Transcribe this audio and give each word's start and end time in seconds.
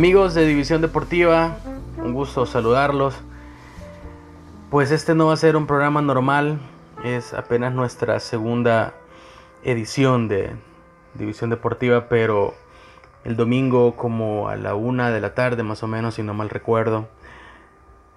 Amigos 0.00 0.32
de 0.32 0.46
División 0.46 0.80
Deportiva, 0.80 1.58
un 2.02 2.14
gusto 2.14 2.46
saludarlos. 2.46 3.14
Pues 4.70 4.92
este 4.92 5.14
no 5.14 5.26
va 5.26 5.34
a 5.34 5.36
ser 5.36 5.56
un 5.56 5.66
programa 5.66 6.00
normal, 6.00 6.58
es 7.04 7.34
apenas 7.34 7.74
nuestra 7.74 8.18
segunda 8.18 8.94
edición 9.62 10.26
de 10.26 10.52
División 11.12 11.50
Deportiva, 11.50 12.08
pero 12.08 12.54
el 13.24 13.36
domingo 13.36 13.94
como 13.94 14.48
a 14.48 14.56
la 14.56 14.74
una 14.74 15.10
de 15.10 15.20
la 15.20 15.34
tarde 15.34 15.64
más 15.64 15.82
o 15.82 15.86
menos, 15.86 16.14
si 16.14 16.22
no 16.22 16.32
mal 16.32 16.48
recuerdo, 16.48 17.06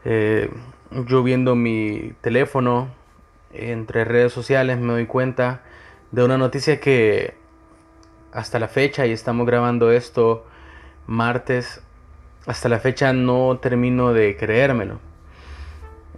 eh, 0.06 0.50
yo 0.90 1.22
viendo 1.22 1.54
mi 1.54 2.14
teléfono 2.22 2.88
entre 3.52 4.06
redes 4.06 4.31
sociales 4.31 4.80
me 4.80 4.94
doy 4.94 5.06
cuenta 5.06 5.64
de 6.12 6.23
una 6.23 6.38
noticia 6.38 6.80
que 6.80 7.36
hasta 8.31 8.58
la 8.58 8.70
fecha, 8.70 9.06
y 9.06 9.11
estamos 9.11 9.45
grabando 9.45 9.92
esto 9.92 10.45
martes, 11.08 11.82
hasta 12.46 12.70
la 12.70 12.80
fecha 12.80 13.14
no 13.14 13.58
termino 13.59 14.14
de 14.14 14.36
creérmelo. 14.38 15.00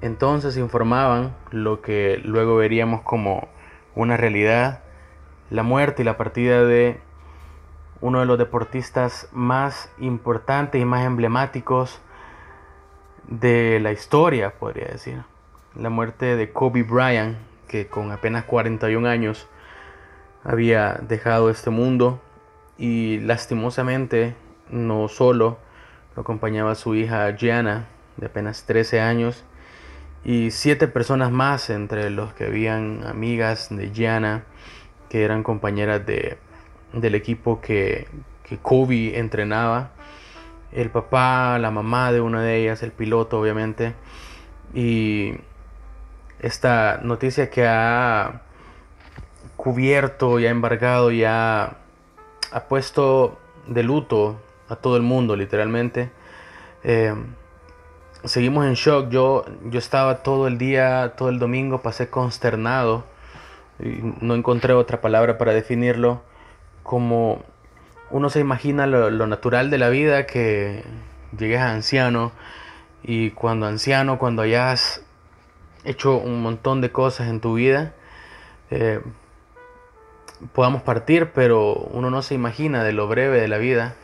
Entonces 0.02 0.58
informaban 0.58 1.36
lo 1.52 1.82
que 1.82 2.22
luego 2.24 2.58
veríamos 2.58 3.02
como 3.02 3.48
una 3.96 4.18
realidad, 4.18 4.84
la 5.50 5.64
muerte 5.64 6.02
y 6.02 6.06
la 6.06 6.18
partida 6.18 6.64
de 6.64 7.00
uno 8.02 8.20
de 8.20 8.26
los 8.26 8.38
deportistas 8.38 9.30
más 9.32 9.90
importantes 10.00 10.82
y 10.82 10.86
más 10.86 11.06
emblemáticos 11.06 12.02
de 13.28 13.80
la 13.80 13.92
historia, 13.92 14.52
podría 14.52 14.88
decir. 14.88 15.24
La 15.76 15.90
muerte 15.90 16.36
de 16.36 16.52
Kobe 16.52 16.84
Bryant, 16.84 17.38
que 17.68 17.88
con 17.88 18.12
apenas 18.12 18.44
41 18.46 19.08
años 19.08 19.48
había 20.44 21.00
dejado 21.02 21.50
este 21.50 21.70
mundo 21.70 22.22
y 22.78 23.20
lastimosamente 23.20 24.36
no 24.70 25.08
solo 25.08 25.58
lo 26.16 26.22
acompañaba 26.22 26.76
su 26.76 26.96
hija 26.96 27.36
Gianna, 27.36 27.88
de 28.18 28.28
apenas 28.28 28.66
13 28.66 29.02
años, 29.02 29.44
y 30.24 30.52
siete 30.52 30.88
personas 30.88 31.32
más, 31.32 31.70
entre 31.70 32.10
los 32.10 32.34
que 32.34 32.46
habían 32.46 33.06
amigas 33.06 33.68
de 33.70 33.92
Gianna, 33.92 34.44
que 35.10 35.24
eran 35.24 35.44
compañeras 35.44 36.06
de, 36.06 36.38
del 36.94 37.16
equipo 37.16 37.62
que, 37.62 38.08
que 38.44 38.58
Kobe 38.58 39.20
entrenaba. 39.20 39.92
El 40.72 40.90
papá, 40.90 41.60
la 41.60 41.70
mamá 41.70 42.12
de 42.12 42.22
una 42.22 42.42
de 42.42 42.62
ellas, 42.62 42.82
el 42.82 42.92
piloto 42.92 43.40
obviamente. 43.40 43.94
Y 44.74 45.36
esta 46.40 47.00
noticia 47.04 47.50
que 47.50 47.68
ha 47.68 48.42
cubierto 49.56 50.40
y 50.40 50.48
ha 50.48 50.50
embargado 50.50 51.12
y 51.12 51.24
ha, 51.24 51.78
ha 52.52 52.64
puesto 52.68 53.38
de 53.68 53.84
luto 53.84 54.40
a 54.70 54.76
todo 54.76 54.98
el 54.98 55.04
mundo 55.04 55.36
literalmente. 55.36 56.12
Eh, 56.84 57.14
seguimos 58.24 58.66
en 58.66 58.74
shock. 58.74 59.10
Yo, 59.10 59.46
yo 59.66 59.80
estaba 59.80 60.24
todo 60.24 60.48
el 60.48 60.58
día, 60.58 61.14
todo 61.18 61.30
el 61.30 61.40
domingo, 61.40 61.82
pasé 61.82 62.10
consternado. 62.10 63.06
No 64.22 64.36
encontré 64.36 64.74
otra 64.74 65.02
palabra 65.02 65.38
para 65.38 65.54
definirlo. 65.54 66.22
Como 66.84 67.44
uno 68.10 68.30
se 68.30 68.40
imagina 68.40 68.88
lo, 68.88 69.28
natural 69.28 69.70
de 69.70 69.78
la 69.78 69.90
vida, 69.90 70.26
que 70.26 70.84
llegues 71.38 71.60
a 71.60 71.72
anciano. 71.72 72.32
Y 73.04 73.32
cuando 73.32 73.68
anciano, 73.68 74.18
cuando 74.18 74.42
hayas 74.42 75.04
hecho 75.84 76.18
un 76.18 76.42
montón 76.42 76.82
de 76.82 76.92
cosas 76.92 77.28
en 77.30 77.40
tu 77.40 77.56
vida, 77.56 77.94
eh, 78.72 79.02
podamos 80.54 80.82
partir, 80.82 81.32
pero 81.34 81.74
uno 81.74 82.10
no 82.10 82.22
se 82.24 82.34
imagina 82.34 82.84
de 82.84 82.94
lo 82.94 83.08
breve 83.08 83.40
de 83.40 83.48
la 83.48 83.58
vida 83.58 83.96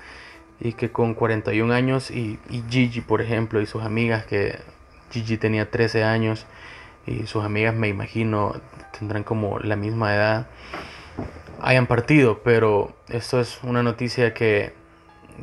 y 0.62 0.74
que 0.74 0.92
con 0.92 1.16
41 1.16 1.74
años 1.74 2.12
y, 2.12 2.40
Gigi, 2.70 3.02
por 3.02 3.20
ejemplo, 3.20 3.60
y 3.62 3.66
sus 3.66 3.84
amigas, 3.84 4.26
que 4.26 4.60
Gigi 5.10 5.38
tenía 5.38 5.72
13 5.72 6.04
años 6.04 6.46
y 7.08 7.26
sus 7.26 7.44
amigas 7.44 7.74
me 7.74 7.88
imagino 7.88 8.54
tendrán 8.98 9.24
como 9.24 9.58
la 9.58 9.76
misma 9.76 10.16
edad, 10.16 10.48
hayan 11.60 11.88
partido, 11.88 12.42
pero 12.44 12.94
esto 13.10 13.40
es 13.40 13.60
una 13.64 13.82
noticia 13.82 14.36
que, 14.36 14.74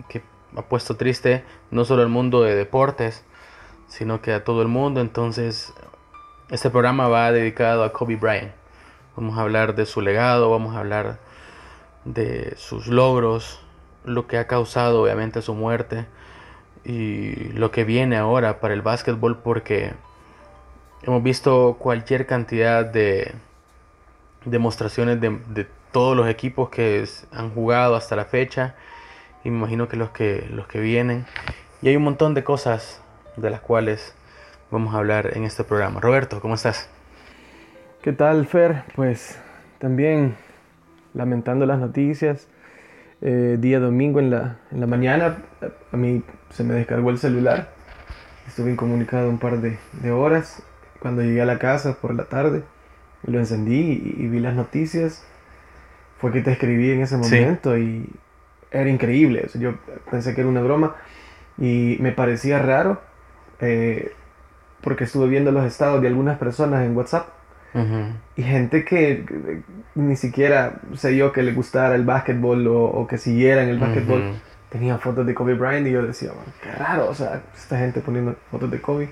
que 0.08 0.22
ha 0.56 0.62
puesto 0.62 0.96
triste 0.96 1.44
no 1.72 1.84
solo 1.84 2.02
al 2.02 2.08
mundo 2.08 2.42
de 2.42 2.54
deportes, 2.54 3.24
sino 3.88 4.22
que 4.22 4.32
a 4.32 4.44
todo 4.44 4.62
el 4.62 4.68
mundo, 4.68 5.00
entonces 5.00 5.74
este 6.48 6.70
programa 6.70 7.08
va 7.08 7.32
dedicado 7.32 7.82
a 7.82 7.92
Kobe 7.92 8.14
Bryant. 8.14 8.52
Vamos 9.16 9.36
a 9.36 9.40
hablar 9.40 9.74
de 9.74 9.84
su 9.84 10.00
legado, 10.00 10.48
vamos 10.48 10.76
a 10.76 10.78
hablar 10.78 11.18
de 12.04 12.54
sus 12.56 12.86
logros, 12.86 13.60
lo 14.08 14.26
que 14.26 14.38
ha 14.38 14.46
causado 14.46 15.02
obviamente 15.02 15.42
su 15.42 15.54
muerte 15.54 16.06
y 16.84 17.50
lo 17.52 17.70
que 17.70 17.84
viene 17.84 18.16
ahora 18.16 18.60
para 18.60 18.74
el 18.74 18.82
básquetbol 18.82 19.38
porque 19.38 19.92
hemos 21.02 21.22
visto 21.22 21.76
cualquier 21.78 22.26
cantidad 22.26 22.84
de 22.84 23.32
demostraciones 24.44 25.20
de, 25.20 25.66
todos 25.92 26.14
los 26.14 26.28
equipos 26.28 26.68
que 26.68 27.06
han 27.32 27.50
jugado 27.50 27.96
hasta 27.96 28.14
la 28.14 28.26
fecha 28.26 28.74
y 29.42 29.50
me 29.50 29.56
imagino 29.56 29.88
que 29.88 29.96
los 29.96 30.10
que 30.10 30.46
los 30.50 30.66
que 30.66 30.80
vienen 30.80 31.24
y 31.80 31.88
hay 31.88 31.96
un 31.96 32.02
montón 32.02 32.34
de 32.34 32.44
cosas 32.44 33.02
de 33.36 33.48
las 33.48 33.60
cuales 33.60 34.14
vamos 34.70 34.94
a 34.94 34.98
hablar 34.98 35.36
en 35.36 35.44
este 35.44 35.64
programa. 35.64 36.00
Roberto, 36.00 36.40
¿cómo 36.40 36.56
estás? 36.56 36.90
¿Qué 38.02 38.12
tal, 38.12 38.46
Fer? 38.46 38.84
Pues 38.94 39.38
también 39.78 40.36
lamentando 41.14 41.64
las 41.64 41.78
noticias 41.78 42.48
eh, 43.20 43.56
día 43.58 43.80
domingo 43.80 44.20
en 44.20 44.30
la, 44.30 44.58
en 44.70 44.80
la 44.80 44.86
mañana, 44.86 45.38
a 45.92 45.96
mí 45.96 46.22
se 46.50 46.64
me 46.64 46.74
descargó 46.74 47.10
el 47.10 47.18
celular. 47.18 47.70
Estuve 48.46 48.70
incomunicado 48.70 49.28
un 49.28 49.38
par 49.38 49.60
de, 49.60 49.78
de 50.00 50.10
horas. 50.10 50.62
Cuando 51.00 51.22
llegué 51.22 51.42
a 51.42 51.46
la 51.46 51.58
casa 51.58 51.94
por 52.00 52.14
la 52.14 52.24
tarde, 52.24 52.62
lo 53.24 53.38
encendí 53.38 54.14
y, 54.18 54.26
vi 54.28 54.40
las 54.40 54.54
noticias. 54.54 55.24
Fue 56.18 56.32
que 56.32 56.40
te 56.40 56.52
escribí 56.52 56.90
en 56.90 57.02
ese 57.02 57.16
momento 57.16 57.78
y 57.78 58.08
era 58.70 58.90
increíble. 58.90 59.48
yo 59.54 59.74
pensé 60.10 60.34
que 60.34 60.40
era 60.40 60.50
una 60.50 60.60
broma 60.60 60.96
y 61.58 61.96
me 62.00 62.12
parecía 62.12 62.58
raro 62.60 63.00
eh, 63.60 64.12
porque 64.80 65.04
estuve 65.04 65.28
viendo 65.28 65.52
los 65.52 65.64
estados 65.64 66.02
de 66.02 66.08
algunas 66.08 66.38
personas 66.38 66.84
en 66.84 66.96
WhatsApp 66.96 67.28
y 68.36 68.42
gente 68.42 68.84
que, 68.84 69.24
ni 69.94 70.16
siquiera 70.16 70.80
sé 70.94 71.16
yo 71.16 71.32
que 71.32 71.42
le 71.42 71.52
gustara 71.52 71.94
el 71.94 72.04
básquetbol 72.04 72.66
o, 72.68 73.06
que 73.06 73.18
siguieran 73.18 73.68
el 73.68 73.78
básquetbol, 73.78 74.34
tenían 74.70 75.00
fotos 75.00 75.26
de 75.26 75.34
Kobe 75.34 75.54
Bryant 75.54 75.86
y 75.86 75.92
yo 75.92 76.02
decía, 76.06 76.30
qué 76.62 76.72
raro, 76.72 77.08
o 77.08 77.14
sea, 77.14 77.42
esta 77.56 77.78
gente 77.78 78.00
poniendo 78.00 78.36
fotos 78.50 78.70
de 78.70 78.80
Kobe. 78.80 79.10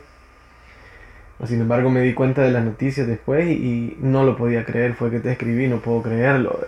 Sin 1.44 1.60
embargo, 1.60 1.90
me 1.90 2.00
di 2.00 2.14
cuenta 2.14 2.42
de 2.42 2.50
las 2.50 2.64
noticias 2.64 3.06
después 3.06 3.46
y, 3.46 3.96
no 4.00 4.24
lo 4.24 4.36
podía 4.36 4.64
creer, 4.64 4.94
fue 4.94 5.10
que 5.10 5.20
te 5.20 5.32
escribí, 5.32 5.68
no 5.68 5.80
puedo 5.80 6.02
creerlo. 6.02 6.58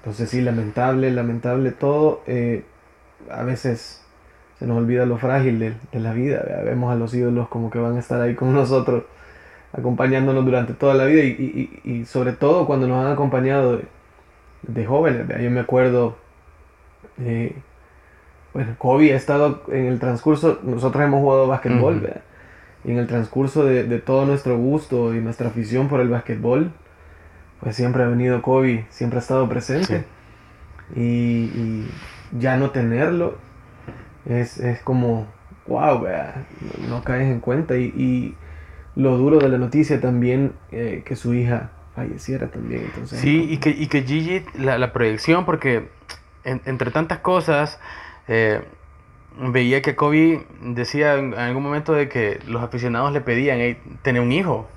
Entonces 0.00 0.28
sí, 0.28 0.42
lamentable, 0.42 1.10
lamentable 1.10 1.70
todo. 1.70 2.22
Eh, 2.26 2.62
a 3.30 3.42
veces 3.42 4.02
se 4.58 4.66
nos 4.66 4.76
olvida 4.76 5.06
lo 5.06 5.16
frágil 5.16 5.58
de, 5.58 5.74
de 5.92 6.00
la 6.00 6.12
vida. 6.12 6.44
Vemos 6.64 6.92
a 6.92 6.96
los 6.96 7.14
ídolos 7.14 7.48
como 7.48 7.70
que 7.70 7.78
van 7.78 7.96
a 7.96 8.00
estar 8.00 8.20
ahí 8.20 8.34
con 8.34 8.52
nosotros 8.52 9.04
acompañándonos 9.76 10.44
durante 10.44 10.72
toda 10.72 10.94
la 10.94 11.04
vida 11.06 11.22
y, 11.22 12.04
sobre 12.06 12.32
todo 12.32 12.66
cuando 12.66 12.86
nos 12.86 13.04
han 13.04 13.12
acompañado 13.12 13.80
de, 14.62 14.86
jóvenes. 14.86 15.26
Yo 15.42 15.50
me 15.50 15.60
acuerdo, 15.60 16.16
eh, 17.18 17.56
bueno, 18.52 18.74
Kobe 18.78 19.12
ha 19.12 19.16
estado 19.16 19.62
en 19.68 19.86
el 19.86 19.98
transcurso, 19.98 20.60
nosotros 20.62 21.04
hemos 21.04 21.20
jugado 21.20 21.48
básquetbol, 21.48 22.08
y 22.84 22.92
en 22.92 22.98
el 22.98 23.06
transcurso 23.06 23.64
de, 23.64 23.98
todo 23.98 24.26
nuestro 24.26 24.56
gusto 24.56 25.14
y 25.14 25.20
nuestra 25.20 25.48
afición 25.48 25.88
por 25.88 26.00
el 26.00 26.08
básquetbol, 26.08 26.70
pues 27.60 27.74
siempre 27.74 28.04
ha 28.04 28.08
venido 28.08 28.42
Kobe, 28.42 28.86
siempre 28.90 29.18
ha 29.18 29.22
estado 29.22 29.48
presente. 29.48 30.04
Y, 30.94 31.86
ya 32.38 32.56
no 32.56 32.70
tenerlo 32.70 33.36
es, 34.26 34.60
como, 34.82 35.26
wow, 35.66 36.04
no, 36.88 37.04
caes 37.04 37.30
en 37.30 37.40
cuenta 37.40 37.76
y 37.76 38.34
lo 38.96 39.16
duro 39.16 39.38
de 39.38 39.48
la 39.48 39.58
noticia 39.58 40.00
también 40.00 40.52
eh, 40.70 41.02
que 41.04 41.16
su 41.16 41.34
hija 41.34 41.70
falleciera 41.94 42.48
también. 42.48 42.82
Entonces, 42.86 43.20
sí, 43.20 43.46
y 43.50 43.58
que, 43.58 43.70
y 43.70 43.86
que 43.86 44.02
Gigi, 44.02 44.44
la, 44.58 44.92
proyección, 44.92 45.44
porque 45.44 45.88
entre 46.44 46.90
tantas 46.90 47.18
cosas, 47.18 47.80
eh, 48.28 48.60
veía 49.38 49.82
que 49.82 49.96
Kobe 49.96 50.46
decía 50.60 51.14
en 51.14 51.34
algún 51.34 51.62
momento 51.62 51.92
de 51.92 52.08
que 52.08 52.40
los 52.46 52.62
aficionados 52.62 53.12
le 53.12 53.20
pedían 53.20 53.58
hey, 53.60 53.78
tener 54.02 54.22
un 54.22 54.32
hijo. 54.32 54.68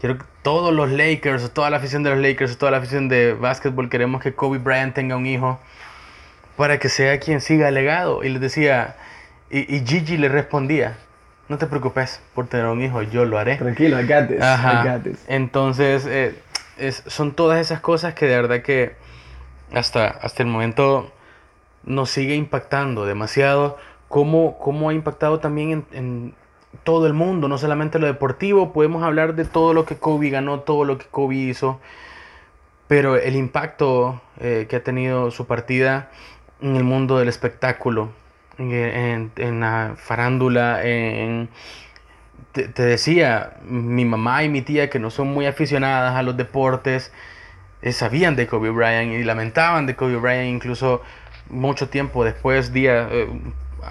Quiero 0.00 0.18
que 0.18 0.24
todos 0.42 0.74
los 0.74 0.90
Lakers, 0.90 1.52
toda 1.52 1.70
la 1.70 1.78
afición 1.78 2.02
de 2.02 2.10
los 2.10 2.18
Lakers, 2.18 2.58
toda 2.58 2.72
la 2.72 2.78
afición 2.78 3.08
de 3.08 3.34
básquetbol, 3.34 3.88
queremos 3.88 4.22
que 4.22 4.34
Kobe 4.34 4.58
Bryant 4.58 4.94
tenga 4.94 5.16
un 5.16 5.26
hijo 5.26 5.60
para 6.56 6.78
que 6.78 6.88
sea 6.88 7.18
quien 7.20 7.40
siga 7.40 7.68
el 7.68 7.74
legado. 7.74 8.22
Y 8.22 8.28
les 8.28 8.40
decía, 8.40 8.96
y, 9.50 9.74
y 9.74 9.86
Gigi 9.86 10.18
le 10.18 10.28
respondía, 10.28 10.98
no 11.48 11.58
te 11.58 11.66
preocupes 11.66 12.20
por 12.34 12.46
tener 12.46 12.66
un 12.66 12.82
hijo, 12.82 13.02
yo 13.02 13.24
lo 13.24 13.38
haré. 13.38 13.56
Tranquilo, 13.56 14.00
I 14.00 14.06
got 14.06 14.28
this. 15.02 15.24
Entonces, 15.28 16.06
eh, 16.06 16.34
es, 16.78 17.02
son 17.06 17.32
todas 17.32 17.60
esas 17.60 17.80
cosas 17.80 18.14
que 18.14 18.26
de 18.26 18.36
verdad 18.36 18.62
que 18.62 18.96
hasta, 19.72 20.06
hasta 20.06 20.42
el 20.42 20.48
momento 20.48 21.12
nos 21.84 22.10
sigue 22.10 22.34
impactando 22.34 23.06
demasiado. 23.06 23.76
Cómo, 24.08 24.58
cómo 24.58 24.90
ha 24.90 24.94
impactado 24.94 25.40
también 25.40 25.70
en, 25.72 25.86
en, 25.92 26.34
todo 26.82 27.06
el 27.06 27.12
mundo, 27.12 27.46
no 27.46 27.56
solamente 27.56 27.98
lo 27.98 28.06
deportivo. 28.06 28.72
Podemos 28.72 29.04
hablar 29.04 29.34
de 29.36 29.44
todo 29.44 29.74
lo 29.74 29.84
que 29.84 29.96
Kobe 29.96 30.30
ganó, 30.30 30.60
todo 30.60 30.84
lo 30.84 30.98
que 30.98 31.06
Kobe 31.06 31.36
hizo. 31.36 31.80
Pero 32.88 33.16
el 33.16 33.36
impacto 33.36 34.20
eh, 34.40 34.66
que 34.68 34.76
ha 34.76 34.82
tenido 34.82 35.30
su 35.30 35.46
partida 35.46 36.10
en 36.60 36.76
el 36.76 36.84
mundo 36.84 37.18
del 37.18 37.28
espectáculo, 37.28 38.10
en, 38.58 39.30
en 39.36 39.60
la 39.60 39.94
farándula, 39.96 40.84
en, 40.84 41.48
te, 42.54 42.82
decía, 42.82 43.54
mi 43.64 44.04
mamá 44.04 44.44
y 44.44 44.48
mi 44.48 44.62
tía 44.62 44.88
que 44.88 44.98
no 44.98 45.10
son 45.10 45.28
muy 45.28 45.46
aficionadas 45.46 46.14
a 46.14 46.22
los 46.22 46.36
deportes, 46.36 47.12
eh, 47.82 47.92
sabían 47.92 48.36
de 48.36 48.46
Kobe 48.46 48.70
Bryant 48.70 49.12
y 49.12 49.24
lamentaban 49.24 49.86
de 49.86 49.96
Kobe 49.96 50.16
Bryant 50.16 50.48
incluso 50.48 51.02
mucho 51.50 51.88
tiempo 51.88 52.24
después, 52.24 52.72
día, 52.72 53.08
eh, 53.10 53.28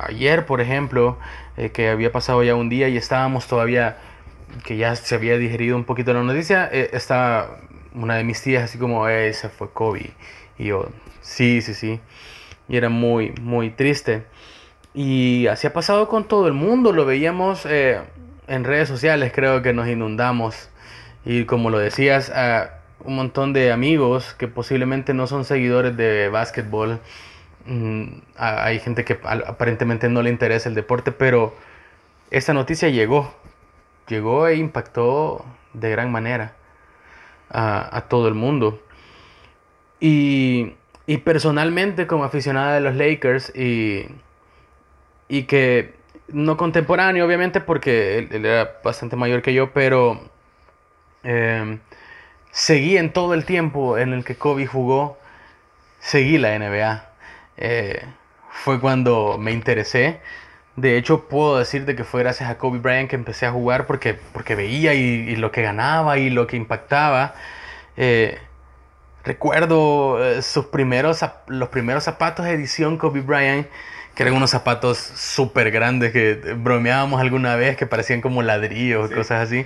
ayer 0.08 0.46
por 0.46 0.62
ejemplo, 0.62 1.18
eh, 1.58 1.72
que 1.72 1.90
había 1.90 2.12
pasado 2.12 2.42
ya 2.44 2.56
un 2.56 2.70
día 2.70 2.88
y 2.88 2.98
estábamos 2.98 3.48
todavía, 3.48 3.98
que 4.64 4.78
ya 4.78 4.96
se 4.96 5.16
había 5.16 5.38
digerido 5.38 5.76
un 5.76 5.84
poquito 5.84 6.14
la 6.14 6.24
noticia, 6.24 6.68
estaba 6.68 7.60
una 7.94 8.16
de 8.16 8.24
mis 8.24 8.42
tías 8.42 8.64
así 8.64 8.78
como, 8.78 9.08
ese 9.10 9.50
fue 9.50 9.70
Kobe. 9.72 10.12
Y 10.58 10.66
yo, 10.66 10.90
sí, 11.22 11.62
sí, 11.62 11.74
sí. 11.74 12.00
Y 12.70 12.78
era 12.78 12.90
muy, 12.90 13.34
muy 13.42 13.72
triste. 13.72 14.24
Y 14.94 15.48
así 15.48 15.68
ha 15.68 15.74
pasado 15.74 16.08
con 16.08 16.28
todo 16.28 16.48
el 16.48 16.54
mundo, 16.54 16.92
lo 16.92 17.06
veíamos 17.06 17.66
en 17.66 18.64
redes 18.64 18.88
sociales 18.88 19.32
creo 19.34 19.62
que 19.62 19.74
nos 19.74 19.88
inundamos 19.88 20.70
y 21.26 21.46
como 21.46 21.70
lo 21.70 21.80
decías, 21.80 22.30
a 22.30 22.82
un 23.00 23.16
montón 23.16 23.54
de 23.54 23.72
amigos 23.72 24.34
que 24.38 24.48
posiblemente 24.48 25.14
no 25.14 25.28
son 25.28 25.46
seguidores 25.46 25.96
de 25.96 26.30
básquetbol. 26.30 27.00
Mm, 27.66 28.20
hay 28.36 28.80
gente 28.80 29.06
que 29.06 29.20
aparentemente 29.24 30.10
no 30.10 30.22
le 30.22 30.30
interesa 30.30 30.68
el 30.68 30.76
deporte, 30.76 31.12
pero 31.12 31.56
esta 32.30 32.54
noticia 32.54 32.90
llegó, 32.90 33.34
llegó 34.08 34.48
e 34.48 34.56
impactó 34.56 35.46
de 35.74 35.90
gran 35.92 36.12
manera 36.12 36.54
a, 37.50 37.98
a 37.98 38.02
todo 38.10 38.28
el 38.28 38.34
mundo. 38.34 38.82
Y, 40.02 40.74
y, 41.08 41.18
personalmente 41.20 42.08
como 42.08 42.26
aficionada 42.26 42.74
de 42.74 42.82
los 42.82 42.96
Lakers 42.96 43.56
y, 43.56 44.08
y 45.28 45.44
que 45.44 45.94
no 46.28 46.58
contemporáneo, 46.58 47.26
obviamente, 47.26 47.62
porque 47.62 48.20
él, 48.20 48.46
era 48.46 48.80
bastante 48.84 49.16
mayor 49.16 49.42
que 49.42 49.54
yo, 49.54 49.72
pero 49.74 50.30
em, 51.24 51.80
seguí 52.52 52.98
en 52.98 53.14
todo 53.14 53.34
el 53.34 53.46
tiempo 53.46 53.98
en 53.98 54.14
el 54.14 54.24
que 54.24 54.36
Kobe 54.36 54.66
jugó, 54.68 55.18
seguí 56.00 56.38
la 56.38 56.58
NBA. 56.58 57.10
Eh, 57.58 58.06
fue 58.50 58.80
cuando 58.80 59.38
me 59.40 59.52
interesé. 59.52 60.22
De 60.76 60.98
hecho, 60.98 61.28
puedo 61.28 61.60
decirte 61.60 61.96
que 61.96 62.04
fue 62.04 62.22
gracias 62.24 62.50
a 62.50 62.58
Kobe 62.58 62.80
Bryant 62.80 63.10
que 63.10 63.16
empecé 63.16 63.46
a 63.46 63.52
jugar 63.52 63.86
porque, 63.86 64.16
porque 64.16 64.56
veía 64.56 64.94
y, 64.94 65.36
lo 65.36 65.52
que 65.52 65.62
ganaba 65.62 66.18
y 66.18 66.30
lo 66.30 66.48
que 66.48 66.58
impactaba. 66.58 67.36
Eh, 67.98 68.40
recuerdo 69.24 70.24
eh, 70.24 70.42
sus 70.42 70.66
primeros, 70.68 71.24
los 71.48 71.70
primeros 71.70 72.04
zapatos 72.04 72.46
de 72.46 72.54
edición 72.54 72.98
Kobe 72.98 73.22
Bryant 73.22 73.68
que 74.16 74.24
eran 74.24 74.36
unos 74.36 74.52
zapatos 74.52 74.98
súper 74.98 75.72
grandes 75.72 76.12
que 76.12 76.36
bromeábamos 76.58 77.20
alguna 77.20 77.56
vez, 77.56 77.78
que 77.78 77.88
parecían 77.88 78.22
como 78.22 78.42
ladrillos, 78.44 79.10
cosas 79.12 79.48
así. 79.48 79.66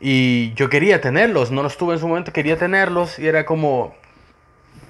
Y 0.00 0.52
yo 0.54 0.68
quería 0.68 1.00
tenerlos, 1.00 1.50
no 1.50 1.62
los 1.62 1.76
tuve 1.76 1.94
en 1.94 2.00
su 2.00 2.06
momento, 2.06 2.32
quería 2.32 2.56
tenerlos 2.56 3.18
y 3.18 3.26
era 3.26 3.44
como 3.44 3.94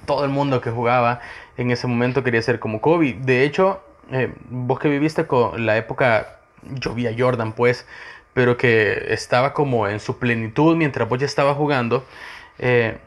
todo 0.05 0.23
el 0.23 0.29
mundo 0.29 0.61
que 0.61 0.69
jugaba 0.69 1.21
en 1.57 1.71
ese 1.71 1.87
momento 1.87 2.23
quería 2.23 2.41
ser 2.41 2.59
como 2.59 2.81
Kobe. 2.81 3.17
De 3.19 3.43
hecho, 3.43 3.81
eh, 4.11 4.33
vos 4.49 4.79
que 4.79 4.89
viviste 4.89 5.25
con 5.25 5.65
la 5.65 5.77
época, 5.77 6.39
yo 6.63 6.93
vi 6.93 7.07
a 7.07 7.15
Jordan 7.17 7.53
pues, 7.53 7.87
pero 8.33 8.57
que 8.57 9.13
estaba 9.13 9.53
como 9.53 9.87
en 9.87 9.99
su 9.99 10.19
plenitud 10.19 10.75
mientras 10.75 11.07
vos 11.07 11.19
ya 11.19 11.25
estaba 11.25 11.53
jugando, 11.55 12.05
eh, 12.59 12.97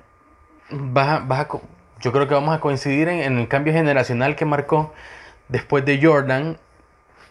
yo 0.70 2.12
creo 2.12 2.28
que 2.28 2.34
vamos 2.34 2.56
a 2.56 2.60
coincidir 2.60 3.08
en, 3.08 3.20
en 3.20 3.38
el 3.38 3.48
cambio 3.48 3.72
generacional 3.72 4.36
que 4.36 4.44
marcó 4.44 4.92
después 5.48 5.84
de 5.84 6.00
Jordan, 6.02 6.58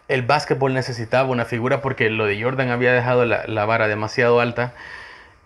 el 0.08 0.22
básquetbol 0.22 0.74
necesitaba 0.74 1.28
una 1.28 1.44
figura 1.44 1.80
porque 1.80 2.10
lo 2.10 2.26
de 2.26 2.42
Jordan 2.42 2.70
había 2.70 2.92
dejado 2.92 3.24
la, 3.24 3.64
vara 3.66 3.88
demasiado 3.88 4.40
alta. 4.40 4.74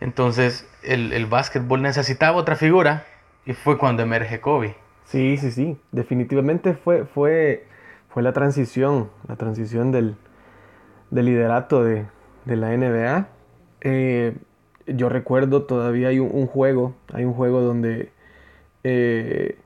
Entonces 0.01 0.69
el, 0.83 1.13
el 1.13 1.27
básquetbol 1.27 1.83
necesitaba 1.83 2.37
otra 2.37 2.57
figura 2.57 3.05
y 3.45 3.55
fue 3.55 3.79
cuando 3.79 4.03
emerge 4.03 4.41
Kobe. 4.41 4.77
Sí, 5.05 5.37
sí, 5.37 5.51
sí. 5.51 5.79
Definitivamente 5.91 6.75
fue, 6.75 7.05
fue, 7.05 7.67
fue 8.09 8.23
la 8.23 8.33
transición, 8.33 9.11
la 9.29 9.37
transición 9.37 9.93
del, 9.93 10.17
liderato 11.11 11.85
de, 11.85 12.07
la 12.47 12.77
NBA. 12.77 13.29
Eh, 13.83 14.37
yo 14.87 15.09
recuerdo 15.09 15.65
todavía 15.65 16.09
hay 16.09 16.19
un, 16.19 16.47
juego, 16.47 16.95
hay 17.13 17.25
un 17.25 17.35
juego 17.35 17.61
donde 17.61 18.11
eh, 18.85 19.59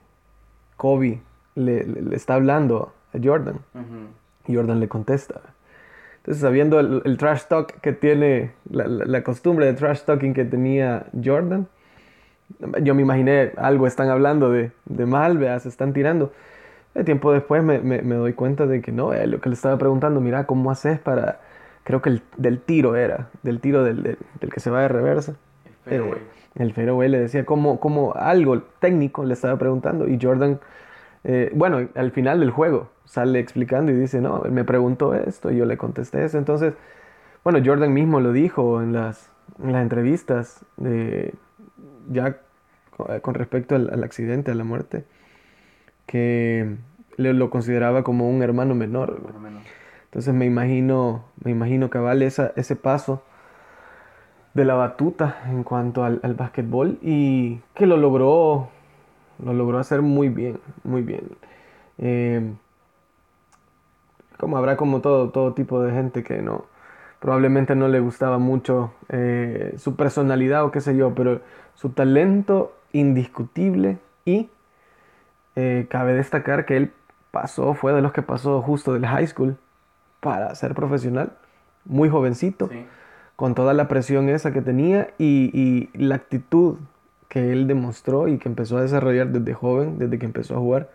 Kobe 0.76 1.20
le, 1.54 1.86
está 2.14 2.34
hablando 2.34 2.92
Jordan. 3.22 3.60
Y 4.46 4.54
Jordan 4.54 4.80
le 4.80 4.88
contesta. 4.88 5.40
Entonces, 6.18 6.40
sabiendo 6.40 6.80
el, 6.80 7.16
trash 7.18 7.42
talk 7.48 7.80
que 7.80 7.92
tiene, 7.92 8.52
la, 8.70 9.22
costumbre 9.22 9.66
de 9.66 9.74
trash 9.74 10.00
talking 10.02 10.34
que 10.34 10.44
tenía 10.44 11.06
Jordan, 11.24 11.68
yo 12.82 12.94
me 12.94 13.02
imaginé 13.02 13.52
algo 13.56 13.86
están 13.86 14.08
hablando 14.08 14.50
de, 14.50 14.72
de 14.86 15.06
mal, 15.06 15.38
se 15.60 15.68
están 15.68 15.92
tirando. 15.92 16.32
El 16.94 17.04
tiempo 17.04 17.32
después 17.32 17.62
me, 17.62 17.78
doy 18.02 18.32
cuenta 18.32 18.66
de 18.66 18.80
que 18.80 18.90
no, 18.90 19.12
eh, 19.12 19.26
lo 19.26 19.40
que 19.40 19.50
le 19.50 19.54
estaba 19.54 19.76
preguntando, 19.76 20.20
mira, 20.20 20.46
¿cómo 20.46 20.70
haces 20.70 20.98
para, 20.98 21.40
creo 21.86 22.02
que 22.02 22.08
el, 22.08 22.22
del 22.36 22.60
tiro 22.60 22.96
era, 22.96 23.28
del 23.44 23.60
tiro 23.60 23.84
del, 23.84 24.18
que 24.52 24.60
se 24.60 24.70
va 24.70 24.82
de 24.82 24.88
reversa. 24.88 25.36
El 25.84 26.72
fairway. 26.72 27.06
El 27.06 27.12
le 27.12 27.20
decía 27.20 27.46
como, 27.46 27.78
como 27.78 28.14
algo 28.14 28.62
técnico 28.80 29.24
le 29.24 29.34
estaba 29.34 29.56
preguntando 29.56 30.08
y 30.08 30.18
Jordan 30.20 30.58
eh, 31.28 31.50
bueno, 31.52 31.88
al 31.96 32.12
final 32.12 32.38
del 32.38 32.52
juego 32.52 32.88
sale 33.04 33.40
explicando 33.40 33.90
y 33.90 33.96
dice, 33.96 34.20
no, 34.20 34.44
él 34.44 34.52
me 34.52 34.62
preguntó 34.62 35.12
esto 35.12 35.50
y 35.50 35.56
yo 35.56 35.64
le 35.64 35.76
contesté 35.76 36.24
eso. 36.24 36.38
Entonces, 36.38 36.74
bueno, 37.42 37.58
Jordan 37.64 37.92
mismo 37.92 38.20
lo 38.20 38.30
dijo 38.30 38.80
en 38.80 38.92
las, 38.92 39.28
las 39.58 39.82
entrevistas, 39.82 40.64
ya 42.08 42.38
con 43.22 43.34
respecto 43.34 43.74
al, 43.74 44.04
accidente, 44.04 44.52
a 44.52 44.54
la 44.54 44.62
muerte, 44.62 45.04
que 46.06 46.76
le, 47.16 47.32
lo 47.32 47.50
consideraba 47.50 48.04
como 48.04 48.30
un 48.30 48.42
hermano 48.44 48.76
menor. 48.76 49.20
Entonces 50.04 50.32
me 50.32 50.46
imagino, 50.46 51.24
me 51.42 51.50
imagino 51.50 51.90
que 51.90 51.98
vale 51.98 52.26
ese 52.26 52.76
paso 52.76 53.24
de 54.54 54.64
la 54.64 54.74
batuta 54.74 55.42
en 55.50 55.64
cuanto 55.64 56.04
al, 56.04 56.20
al 56.22 56.34
básquetbol 56.34 56.98
y 57.02 57.60
que 57.74 57.86
lo 57.86 57.96
logró 57.96 58.70
lo 59.42 59.52
logró 59.52 59.78
hacer 59.78 60.02
muy 60.02 60.28
bien, 60.28 60.58
muy 60.84 61.02
bien. 61.02 61.28
Eh, 61.98 62.54
como 64.38 64.56
habrá 64.58 64.76
como 64.76 65.00
todo, 65.00 65.30
todo 65.30 65.54
tipo 65.54 65.82
de 65.82 65.92
gente 65.92 66.22
que 66.22 66.42
no, 66.42 66.66
probablemente 67.20 67.74
no 67.74 67.88
le 67.88 68.00
gustaba 68.00 68.38
mucho 68.38 68.92
eh, 69.08 69.74
su 69.78 69.96
personalidad 69.96 70.64
o 70.64 70.70
qué 70.70 70.80
sé 70.80 70.96
yo, 70.96 71.14
pero 71.14 71.40
su 71.74 71.90
talento 71.90 72.74
indiscutible 72.92 73.98
y 74.24 74.48
eh, 75.54 75.86
cabe 75.88 76.14
destacar 76.14 76.66
que 76.66 76.76
él 76.76 76.92
pasó, 77.30 77.74
fue 77.74 77.92
de 77.92 78.02
los 78.02 78.12
que 78.12 78.22
pasó 78.22 78.60
justo 78.62 78.92
del 78.92 79.06
high 79.06 79.26
school 79.26 79.56
para 80.20 80.54
ser 80.54 80.74
profesional, 80.74 81.32
muy 81.84 82.08
jovencito, 82.08 82.68
con 83.36 83.54
toda 83.54 83.74
la 83.74 83.88
presión 83.88 84.28
esa 84.28 84.52
que 84.52 84.62
tenía 84.62 85.10
y, 85.18 85.50
y 85.52 85.90
la 85.98 86.16
actitud 86.16 86.76
que 87.28 87.52
él 87.52 87.66
demostró 87.66 88.28
y 88.28 88.38
que 88.38 88.48
empezó 88.48 88.78
a 88.78 88.82
desarrollar 88.82 89.28
desde 89.28 89.54
joven, 89.54 89.98
desde 89.98 90.18
que 90.18 90.26
empezó 90.26 90.56
a 90.56 90.58
jugar, 90.58 90.90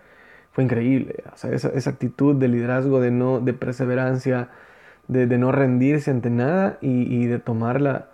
fue 0.51 0.63
increíble. 0.63 1.23
O 1.33 1.37
sea, 1.37 1.51
esa, 1.51 1.89
actitud 1.89 2.35
de 2.35 2.47
liderazgo, 2.47 2.99
de, 2.99 3.11
no, 3.11 3.39
de 3.39 3.53
perseverancia, 3.53 4.49
de, 5.07 5.25
no 5.37 5.51
rendirse 5.51 6.11
ante 6.11 6.29
nada 6.29 6.77
y, 6.81 7.03
y, 7.13 7.25
de 7.25 7.39
tomar 7.39 7.81
la, 7.81 8.07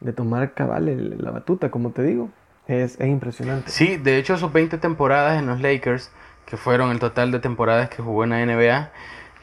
de 0.00 0.12
tomar 0.12 0.54
cabal 0.54 1.18
la 1.18 1.30
batuta, 1.30 1.70
como 1.70 1.90
te 1.90 2.02
digo, 2.02 2.30
es, 2.66 2.98
es 3.00 3.08
impresionante. 3.08 3.70
Sí, 3.70 3.96
de 3.96 4.18
hecho 4.18 4.36
sus 4.36 4.52
20 4.52 4.78
temporadas 4.78 5.38
en 5.38 5.46
los 5.46 5.60
Lakers, 5.60 6.10
que 6.46 6.56
fueron 6.56 6.90
el 6.90 6.98
total 6.98 7.30
de 7.30 7.38
temporadas 7.38 7.88
que 7.88 8.02
jugó 8.02 8.24
en 8.24 8.30
la 8.30 8.44
NBA, 8.44 8.90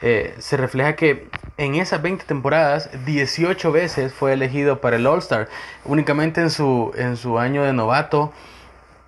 eh, 0.00 0.34
se 0.38 0.56
refleja 0.56 0.94
que 0.94 1.28
en 1.56 1.74
esas 1.74 2.00
20 2.02 2.24
temporadas 2.24 2.90
18 3.04 3.72
veces 3.72 4.12
fue 4.12 4.32
elegido 4.32 4.80
para 4.80 4.96
el 4.96 5.06
All-Star, 5.06 5.48
únicamente 5.84 6.40
en 6.40 6.50
su, 6.50 6.92
en 6.96 7.16
su 7.16 7.38
año 7.38 7.64
de 7.64 7.72
novato 7.72 8.32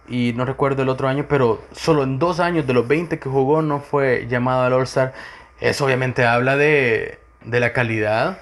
y 0.08 0.32
no 0.34 0.44
recuerdo 0.44 0.82
el 0.82 0.88
otro 0.88 1.06
año, 1.06 1.26
pero 1.28 1.62
solo 1.72 2.02
en 2.02 2.18
dos 2.18 2.40
años 2.40 2.66
de 2.66 2.72
los 2.72 2.88
20 2.88 3.20
que 3.20 3.28
jugó 3.28 3.62
no 3.62 3.78
fue 3.80 4.26
llamado 4.28 4.62
al 4.62 4.72
All-Star. 4.72 5.12
Eso 5.60 5.84
obviamente 5.84 6.26
habla 6.26 6.56
de, 6.56 7.20
de 7.44 7.60
la 7.60 7.72
calidad. 7.72 8.40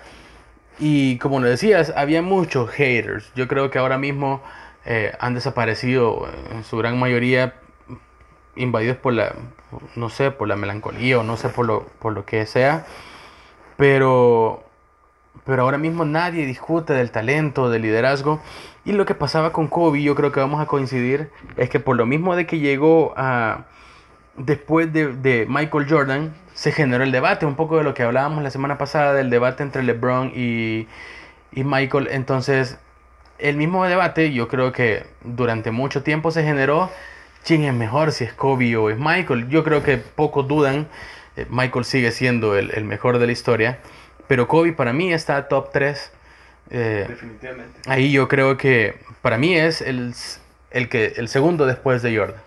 Y 0.79 1.19
como 1.19 1.41
lo 1.41 1.49
decías, 1.49 1.93
había 1.97 2.23
muchos 2.23 2.71
haters. 2.71 3.31
Yo 3.35 3.49
creo 3.49 3.71
que 3.71 3.79
ahora 3.79 3.99
mismo 3.99 4.43
eh, 4.87 5.13
han 5.21 5.35
desaparecido 5.35 6.29
en 6.53 6.65
su 6.65 6.79
gran 6.79 6.99
mayoría 6.99 7.55
invadidos 8.57 8.97
por 8.97 9.13
la, 9.13 9.35
no 9.97 10.09
sé, 10.09 10.31
por 10.31 10.49
la 10.49 10.57
melancolía 10.57 11.19
o 11.19 11.23
no 11.23 11.37
sé 11.37 11.49
por 11.49 11.67
lo, 11.67 11.87
por 11.99 12.13
lo 12.13 12.25
que 12.25 12.47
sea, 12.47 12.87
pero, 13.77 14.65
pero 15.45 15.63
ahora 15.63 15.79
mismo 15.79 16.05
nadie 16.05 16.47
discute 16.47 16.93
del 16.93 17.11
talento, 17.11 17.71
del 17.71 17.83
liderazgo. 17.83 18.41
Y 18.85 18.93
lo 18.93 19.05
que 19.05 19.15
pasaba 19.15 19.53
con 19.53 19.69
Kobe, 19.69 20.03
yo 20.03 20.15
creo 20.15 20.33
que 20.33 20.41
vamos 20.41 20.61
a 20.61 20.67
coincidir, 20.67 21.31
es 21.57 21.69
que 21.69 21.81
por 21.81 21.97
lo 21.97 22.07
mismo 22.07 22.37
de 22.37 22.47
que 22.47 22.59
llegó 22.59 23.13
a, 23.17 23.67
después 24.37 24.93
de, 24.93 25.15
de 25.15 25.47
Michael 25.49 25.87
Jordan, 25.89 26.35
se 26.55 26.73
generó 26.73 27.05
el 27.05 27.13
debate, 27.13 27.47
un 27.47 27.55
poco 27.55 27.77
de 27.79 27.85
lo 27.85 27.95
que 27.95 28.03
hablábamos 28.03 28.43
la 28.43 28.51
semana 28.51 28.79
pasada, 28.79 29.13
del 29.13 29.31
debate 29.31 29.63
entre 29.63 29.83
LeBron 29.85 30.33
y, 30.35 30.89
y 31.53 31.65
Michael. 31.65 32.09
Entonces, 32.11 32.79
el 33.39 33.57
mismo 33.57 33.85
debate, 33.85 34.33
yo 34.33 34.49
creo 34.49 34.73
que 34.73 35.07
durante 35.23 35.71
mucho 35.71 36.03
tiempo 36.03 36.31
se 36.33 36.43
generó 36.43 36.91
quién 37.49 37.65
es 37.65 37.73
mejor, 37.73 38.13
si 38.13 38.25
es 38.25 38.35
Kobe 38.35 38.77
o 38.77 38.91
es 38.91 38.99
Michael. 38.99 39.49
Yo 39.49 39.65
creo 39.65 39.83
que 39.83 39.97
pocos 39.97 40.47
dudan, 40.47 40.87
eh, 41.35 41.47
Michael 41.49 41.87
sigue 41.87 42.13
siendo 42.13 42.59
el, 42.59 42.71
el, 42.73 42.85
mejor 42.85 43.19
de 43.19 43.25
la 43.25 43.33
historia, 43.33 43.79
pero 44.27 44.47
Kobe 44.47 44.75
para 44.75 44.93
mí 44.93 45.15
está 45.15 45.49
top 45.49 45.71
3. 45.73 46.13
Eh, 46.71 47.07
Definitivamente. 47.09 47.81
Ahí 47.87 48.13
yo 48.13 48.29
creo 48.29 48.59
que 48.59 49.01
para 49.23 49.39
mí 49.39 49.57
es 49.57 49.81
el, 49.81 50.13
el, 50.71 50.91
que, 50.91 51.15
el 51.17 51.29
segundo 51.29 51.65
después 51.65 52.03
de 52.03 52.19
Jordan. 52.19 52.43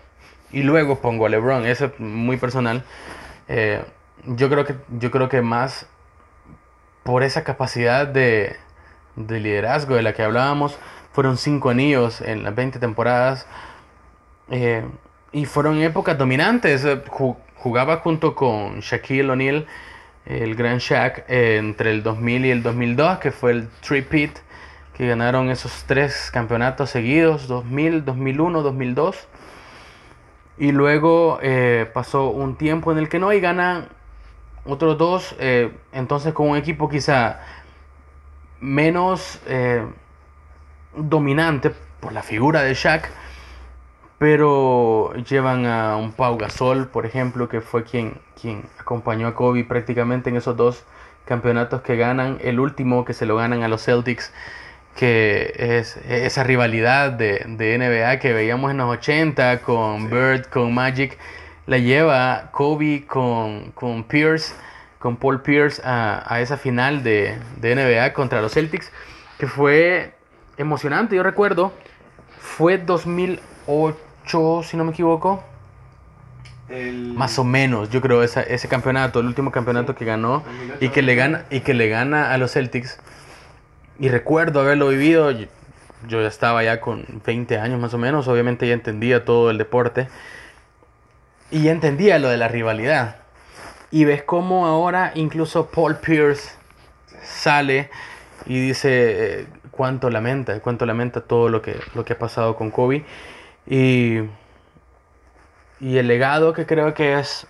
Y 0.52 0.62
luego 0.62 1.00
pongo 1.00 1.26
a 1.26 1.28
LeBron, 1.28 1.66
eso 1.66 1.86
es 1.86 1.98
muy 1.98 2.36
personal. 2.36 2.84
Eh, 3.48 3.82
yo, 4.24 4.48
creo 4.48 4.64
que, 4.64 4.76
yo 5.00 5.10
creo 5.10 5.28
que 5.28 5.42
más 5.42 5.86
por 7.02 7.24
esa 7.24 7.42
capacidad 7.42 8.06
de, 8.06 8.54
de 9.16 9.40
liderazgo 9.40 9.96
de 9.96 10.02
la 10.02 10.12
que 10.12 10.22
hablábamos, 10.22 10.78
fueron 11.12 11.38
cinco 11.38 11.70
anillos 11.70 12.20
en 12.20 12.44
las 12.44 12.54
20 12.54 12.78
temporadas. 12.78 13.48
Eh, 14.52 14.84
y 15.32 15.46
fueron 15.46 15.80
épocas 15.80 16.18
dominantes. 16.18 16.86
Jugaba 17.56 17.96
junto 17.96 18.34
con 18.34 18.80
Shaquille 18.80 19.30
O'Neal, 19.30 19.66
el 20.26 20.54
gran 20.54 20.76
Shaq, 20.76 21.24
eh, 21.26 21.56
entre 21.56 21.90
el 21.90 22.02
2000 22.02 22.44
y 22.44 22.50
el 22.50 22.62
2002, 22.62 23.18
que 23.18 23.30
fue 23.30 23.52
el 23.52 23.68
three-peat, 23.80 24.38
que 24.94 25.08
ganaron 25.08 25.48
esos 25.48 25.84
tres 25.86 26.30
campeonatos 26.30 26.90
seguidos, 26.90 27.48
2000, 27.48 28.04
2001, 28.04 28.62
2002. 28.62 29.26
Y 30.58 30.72
luego 30.72 31.38
eh, 31.40 31.90
pasó 31.94 32.28
un 32.28 32.56
tiempo 32.56 32.92
en 32.92 32.98
el 32.98 33.08
que 33.08 33.18
no, 33.18 33.32
y 33.32 33.40
ganan 33.40 33.88
otros 34.66 34.98
dos, 34.98 35.34
entonces 35.90 36.32
con 36.34 36.50
un 36.50 36.56
equipo 36.56 36.88
quizá 36.88 37.40
menos 38.60 39.40
dominante 40.94 41.72
por 41.98 42.12
la 42.12 42.22
figura 42.22 42.62
de 42.62 42.74
Shaq, 42.74 43.10
pero 44.22 45.12
llevan 45.28 45.66
a 45.66 45.96
un 45.96 46.12
Pau 46.12 46.38
Gasol, 46.38 46.86
por 46.86 47.06
ejemplo, 47.06 47.48
que 47.48 47.60
fue 47.60 47.82
quien, 47.82 48.20
quien 48.40 48.66
acompañó 48.78 49.26
a 49.26 49.34
Kobe 49.34 49.64
prácticamente 49.64 50.30
en 50.30 50.36
esos 50.36 50.56
dos 50.56 50.84
campeonatos 51.24 51.82
que 51.82 51.96
ganan. 51.96 52.38
El 52.40 52.60
último 52.60 53.04
que 53.04 53.14
se 53.14 53.26
lo 53.26 53.34
ganan 53.34 53.64
a 53.64 53.68
los 53.68 53.82
Celtics, 53.82 54.32
que 54.94 55.52
es 55.58 55.96
esa 56.06 56.44
rivalidad 56.44 57.10
de, 57.10 57.44
de 57.48 57.76
NBA 57.76 58.20
que 58.20 58.32
veíamos 58.32 58.70
en 58.70 58.76
los 58.76 58.90
80 58.90 59.58
con 59.62 60.08
Bird, 60.08 60.46
con 60.46 60.72
Magic, 60.72 61.18
la 61.66 61.78
lleva 61.78 62.50
Kobe 62.52 63.04
con, 63.08 63.72
con 63.72 64.04
Pierce, 64.04 64.54
con 65.00 65.16
Paul 65.16 65.42
Pierce 65.42 65.82
a, 65.84 66.22
a 66.32 66.40
esa 66.40 66.58
final 66.58 67.02
de, 67.02 67.36
de 67.56 67.74
NBA 67.74 68.12
contra 68.12 68.40
los 68.40 68.52
Celtics, 68.52 68.92
que 69.36 69.48
fue 69.48 70.14
emocionante. 70.58 71.16
Yo 71.16 71.24
recuerdo, 71.24 71.72
fue 72.38 72.78
2008, 72.78 74.11
si 74.24 74.76
no 74.76 74.84
me 74.84 74.90
equivoco. 74.92 75.42
Más 77.14 77.38
o 77.38 77.44
menos, 77.44 77.90
yo 77.90 78.00
creo, 78.00 78.22
esa, 78.22 78.40
ese 78.40 78.66
campeonato, 78.66 79.20
el 79.20 79.26
último 79.26 79.50
campeonato 79.50 79.94
que 79.94 80.06
ganó 80.06 80.42
y 80.80 80.88
que, 80.88 81.02
le 81.02 81.14
gana, 81.14 81.44
y 81.50 81.60
que 81.60 81.74
le 81.74 81.88
gana 81.88 82.32
a 82.32 82.38
los 82.38 82.52
Celtics. 82.52 82.98
Y 83.98 84.08
recuerdo 84.08 84.60
haberlo 84.60 84.88
vivido, 84.88 85.30
yo, 85.32 85.46
yo 86.08 86.22
ya 86.22 86.28
estaba 86.28 86.64
ya 86.64 86.80
con 86.80 87.04
20 87.26 87.58
años 87.58 87.78
más 87.78 87.92
o 87.92 87.98
menos, 87.98 88.26
obviamente 88.26 88.66
ya 88.66 88.72
entendía 88.72 89.24
todo 89.24 89.50
el 89.50 89.58
deporte. 89.58 90.08
Y 91.50 91.64
ya 91.64 91.72
entendía 91.72 92.18
lo 92.18 92.28
de 92.28 92.38
la 92.38 92.48
rivalidad. 92.48 93.16
Y 93.90 94.06
ves 94.06 94.22
cómo 94.22 94.66
ahora 94.66 95.12
incluso 95.14 95.66
Paul 95.66 95.96
Pierce 95.96 96.54
sale 97.22 97.90
y 98.46 98.58
dice, 98.58 99.40
eh, 99.40 99.46
cuánto 99.70 100.10
lamenta, 100.10 100.60
cuánto 100.60 100.86
lamenta 100.86 101.20
todo 101.20 101.48
lo 101.48 101.60
que, 101.60 101.78
lo 101.94 102.04
que 102.04 102.12
ha 102.14 102.18
pasado 102.18 102.56
con 102.56 102.70
Kobe. 102.70 103.04
Y, 103.66 104.20
y 105.80 105.98
el 105.98 106.08
legado 106.08 106.52
que 106.52 106.66
creo 106.66 106.94
que 106.94 107.18
es 107.18 107.46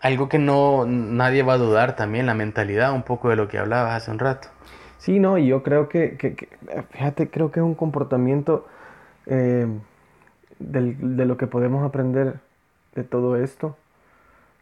algo 0.00 0.28
que 0.28 0.38
no 0.38 0.84
nadie 0.86 1.42
va 1.42 1.54
a 1.54 1.58
dudar 1.58 1.96
también, 1.96 2.26
la 2.26 2.34
mentalidad, 2.34 2.92
un 2.92 3.04
poco 3.04 3.30
de 3.30 3.36
lo 3.36 3.48
que 3.48 3.58
hablabas 3.58 4.02
hace 4.02 4.10
un 4.10 4.18
rato. 4.18 4.48
Sí, 4.98 5.18
no, 5.18 5.38
y 5.38 5.46
yo 5.46 5.62
creo 5.62 5.88
que, 5.88 6.16
que, 6.16 6.48
fíjate, 6.90 7.28
creo 7.30 7.50
que 7.50 7.60
es 7.60 7.64
un 7.64 7.74
comportamiento 7.74 8.66
eh, 9.26 9.66
del, 10.58 11.16
de 11.16 11.24
lo 11.24 11.36
que 11.36 11.46
podemos 11.46 11.84
aprender 11.84 12.40
de 12.94 13.04
todo 13.04 13.36
esto. 13.36 13.76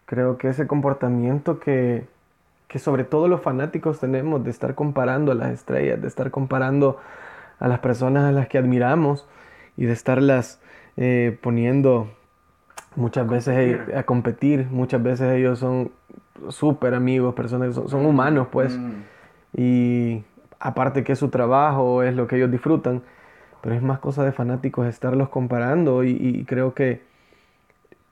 Creo 0.07 0.39
que 0.39 0.49
ese 0.49 0.67
comportamiento 0.67 1.59
que, 1.61 2.07
que 2.69 2.79
sobre 2.79 3.05
todo 3.05 3.29
los 3.29 3.41
fanáticos 3.41 4.01
tenemos 4.01 4.45
de 4.45 4.51
estar 4.51 4.75
comparando 4.75 5.33
a 5.33 5.35
las 5.35 5.51
estrellas, 5.51 6.01
de 6.01 6.09
estar 6.09 6.31
comparando 6.31 6.99
a 7.59 7.69
las 7.69 7.81
personas 7.81 8.25
a 8.25 8.33
las 8.33 8.49
que 8.49 8.59
admiramos 8.59 9.27
y 9.77 9.87
de 9.87 9.93
estarlas 9.93 10.61
eh, 10.97 11.39
poniendo 11.41 12.11
muchas 12.97 13.27
veces 13.27 13.81
a 13.95 14.03
competir, 14.03 14.67
muchas 14.71 15.03
veces 15.03 15.33
ellos 15.33 15.59
son 15.59 15.91
súper 16.49 16.95
amigos, 16.95 17.35
personas 17.35 17.75
son, 17.75 18.07
humanos 18.07 18.49
pues, 18.51 18.77
mm. 18.77 18.93
y 19.57 20.25
aparte 20.61 21.05
que 21.05 21.13
es 21.13 21.19
su 21.19 21.29
trabajo, 21.29 22.03
es 22.03 22.15
lo 22.15 22.27
que 22.27 22.37
ellos 22.37 22.51
disfrutan, 22.51 23.03
pero 23.63 23.75
es 23.75 23.83
más 23.83 24.01
cosa 24.01 24.25
de 24.25 24.33
fanáticos 24.33 24.87
estarlos 24.87 25.29
comparando 25.29 26.05
y, 26.05 26.45
creo 26.47 26.75
que 26.75 27.01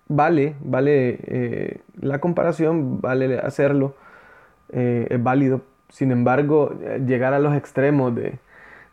vale, 0.09 0.55
vale 0.61 1.19
eh, 1.23 1.81
la 2.01 2.21
comparación, 2.21 3.01
vale 3.01 3.39
hacerlo, 3.39 3.95
eh, 4.71 5.09
es 5.11 5.23
válido. 5.23 5.63
Sin 5.89 6.13
embargo, 6.13 6.79
llegar 7.05 7.35
a 7.35 7.41
los 7.41 7.57
extremos 7.57 8.15
de, 8.15 8.39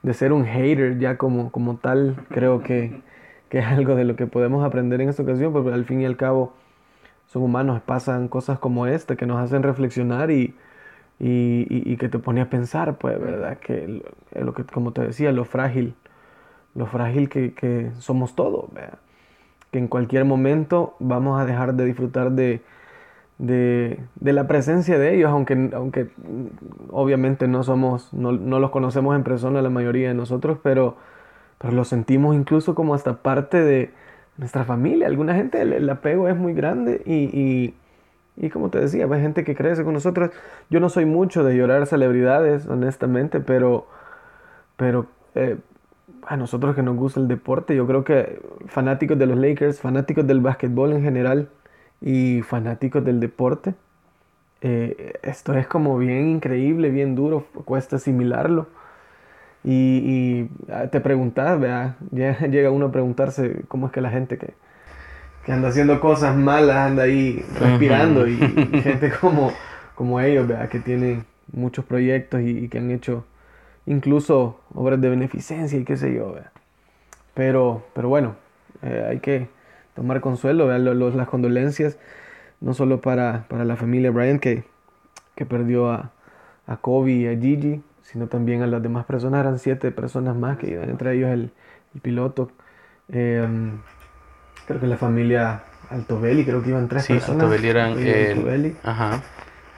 de 0.08 0.14
ser 0.14 0.32
un 0.32 0.46
hater 0.46 1.00
ya 1.00 1.18
como, 1.18 1.52
como 1.52 1.76
tal, 1.76 2.16
creo 2.30 2.64
que, 2.64 3.02
que, 3.50 3.60
es 3.60 3.66
algo 3.66 3.94
de 3.96 4.06
lo 4.06 4.16
que 4.16 4.26
podemos 4.26 4.66
aprender 4.66 5.02
en 5.02 5.10
esta 5.10 5.24
ocasión, 5.24 5.52
porque 5.52 5.74
al 5.74 5.84
fin 5.84 6.00
y 6.02 6.06
al 6.06 6.16
cabo 6.16 6.54
son 7.26 7.44
humanos, 7.44 7.82
pasan 7.82 8.30
cosas 8.30 8.58
como 8.58 8.88
esta 8.88 9.18
que 9.18 9.26
nos 9.26 9.38
hacen 9.38 9.64
reflexionar 9.64 10.32
y, 10.32 10.56
y, 11.20 11.98
que 11.98 12.08
te 12.08 12.20
pone 12.20 12.40
a 12.40 12.50
pensar, 12.50 12.98
pues, 12.98 13.20
¿verdad? 13.20 13.58
Que 13.58 14.02
lo, 14.34 14.54
que, 14.54 14.64
como 14.64 14.94
te 14.94 15.02
decía, 15.02 15.34
lo 15.34 15.44
frágil, 15.44 15.94
lo 16.74 16.86
frágil 16.86 17.28
que, 17.28 17.54
que 17.54 17.92
somos 18.00 18.34
todos, 18.34 18.74
¿verdad? 18.74 19.00
Que 19.72 19.80
en 19.80 19.90
cualquier 19.90 20.24
momento 20.24 20.96
vamos 21.00 21.38
a 21.42 21.46
dejar 21.46 21.74
de 21.74 21.84
disfrutar 21.84 22.32
de, 22.32 22.62
de, 23.38 24.00
la 24.22 24.48
presencia 24.48 24.98
de 24.98 25.16
ellos, 25.16 25.30
aunque, 25.30 25.70
aunque 25.74 26.10
obviamente 26.90 27.48
no 27.48 27.64
somos, 27.64 28.14
no, 28.14 28.32
los 28.32 28.72
conocemos 28.72 29.16
en 29.16 29.24
persona 29.24 29.62
la 29.62 29.70
mayoría 29.70 30.10
de 30.10 30.14
nosotros, 30.14 30.60
pero, 30.64 30.98
pero 31.60 31.74
lo 31.74 31.84
sentimos 31.84 32.36
incluso 32.36 32.76
como 32.76 32.96
hasta 32.96 33.18
parte 33.22 33.62
de 33.62 33.92
nuestra 34.38 34.64
familia. 34.64 35.08
Alguna 35.08 35.36
gente 35.36 35.62
el, 35.62 35.90
apego 35.90 36.28
es 36.28 36.36
muy 36.36 36.54
grande 36.54 37.02
y, 37.06 37.74
y, 38.36 38.50
como 38.50 38.70
te 38.70 38.80
decía, 38.80 39.08
hay 39.12 39.22
gente 39.22 39.44
que 39.44 39.56
crece 39.56 39.84
con 39.84 39.94
nosotros. 39.94 40.32
Yo 40.70 40.80
no 40.80 40.90
soy 40.90 41.06
mucho 41.06 41.44
de 41.44 41.56
llorar 41.56 41.86
celebridades, 41.88 42.68
honestamente, 42.68 43.40
pero, 43.40 43.88
pero 44.78 45.08
eh, 45.36 45.58
a 46.26 46.38
nosotros 46.38 46.76
que 46.76 46.84
nos 46.84 46.96
gusta 46.96 47.20
el 47.20 47.28
deporte, 47.28 47.76
yo 47.76 47.88
creo 47.88 48.04
que 48.04 48.42
fanáticos 48.68 49.18
de 49.18 49.26
los 49.26 49.38
Lakers, 49.38 49.80
fanáticos 49.80 50.26
del 50.28 50.42
básquetbol 50.42 50.94
en 50.94 51.02
general, 51.04 51.50
y 52.02 52.42
fanáticos 52.42 53.04
del 53.04 53.20
deporte. 53.20 53.74
Eh, 54.62 55.14
esto 55.22 55.54
es 55.54 55.68
como 55.68 55.98
bien 55.98 56.30
increíble, 56.30 56.90
bien 56.90 57.16
duro, 57.16 57.46
cuesta 57.66 57.98
asimilarlo. 57.98 58.68
Y, 59.64 60.48
ah, 60.72 60.88
te 60.88 61.02
preguntas, 61.02 61.60
ya 62.12 62.40
llega 62.50 62.72
uno 62.72 62.88
a 62.88 62.92
preguntarse 62.92 63.64
cómo 63.68 63.88
es 63.88 63.92
que 63.92 64.02
la 64.02 64.10
gente 64.10 64.38
que, 64.38 64.54
que 65.46 65.52
anda 65.52 65.70
haciendo 65.70 66.00
cosas 66.00 66.36
malas 66.36 66.78
anda 66.78 67.04
ahí 67.04 67.44
respirando 67.60 68.28
y, 68.28 68.38
gente 68.82 69.12
como, 69.22 69.52
como 69.96 70.22
ellos, 70.22 70.48
¿verdad? 70.48 70.70
que 70.70 70.80
tienen 70.80 71.26
muchos 71.52 71.86
proyectos 71.86 72.42
y, 72.42 72.70
que 72.70 72.78
han 72.78 72.92
hecho 72.92 73.26
incluso 73.86 74.60
obras 74.74 75.02
de 75.02 75.10
beneficencia 75.10 75.78
y 75.78 75.84
qué 75.84 75.98
sé 75.98 76.14
yo. 76.14 76.36
Pero, 77.34 77.86
pero 77.94 78.10
bueno, 78.10 78.36
eh, 78.82 79.08
hay 79.10 79.20
que 79.20 79.48
tomar 79.98 80.22
consuelo, 80.22 80.78
los, 80.78 81.16
las 81.16 81.28
condolencias, 81.28 81.98
no 82.62 82.76
solo 82.76 83.02
para, 83.02 83.46
para 83.50 83.66
la 83.66 83.76
familia 83.76 84.12
Bryant 84.12 84.40
que, 84.40 84.64
que 85.36 85.46
perdió 85.48 85.90
a, 85.90 86.12
a, 86.68 86.78
Kobe 86.78 87.12
y 87.14 87.28
a 87.28 87.32
Gigi, 87.36 87.82
sino 88.04 88.28
también 88.28 88.62
a 88.62 88.68
las 88.68 88.82
demás 88.84 89.06
personas, 89.06 89.40
eran 89.42 89.58
siete 89.58 89.92
personas 89.92 90.36
más, 90.36 90.60
que 90.60 90.76
entre 90.82 91.16
ellos 91.16 91.32
el, 91.32 91.52
el 91.96 92.02
piloto. 92.02 92.52
Em, 93.10 93.72
creo 94.68 94.80
que 94.80 94.86
la 94.88 94.98
familia 94.98 95.64
Altobelli, 95.90 96.46
creo 96.46 96.62
que 96.62 96.70
iban 96.70 96.88
tres 96.88 97.04
Sí, 97.06 97.14
personas. 97.14 97.42
Altobelli 97.44 97.68
eran 97.70 97.92
Altobelli, 97.94 98.68
el-. 98.70 98.76
Ajá. 98.84 99.24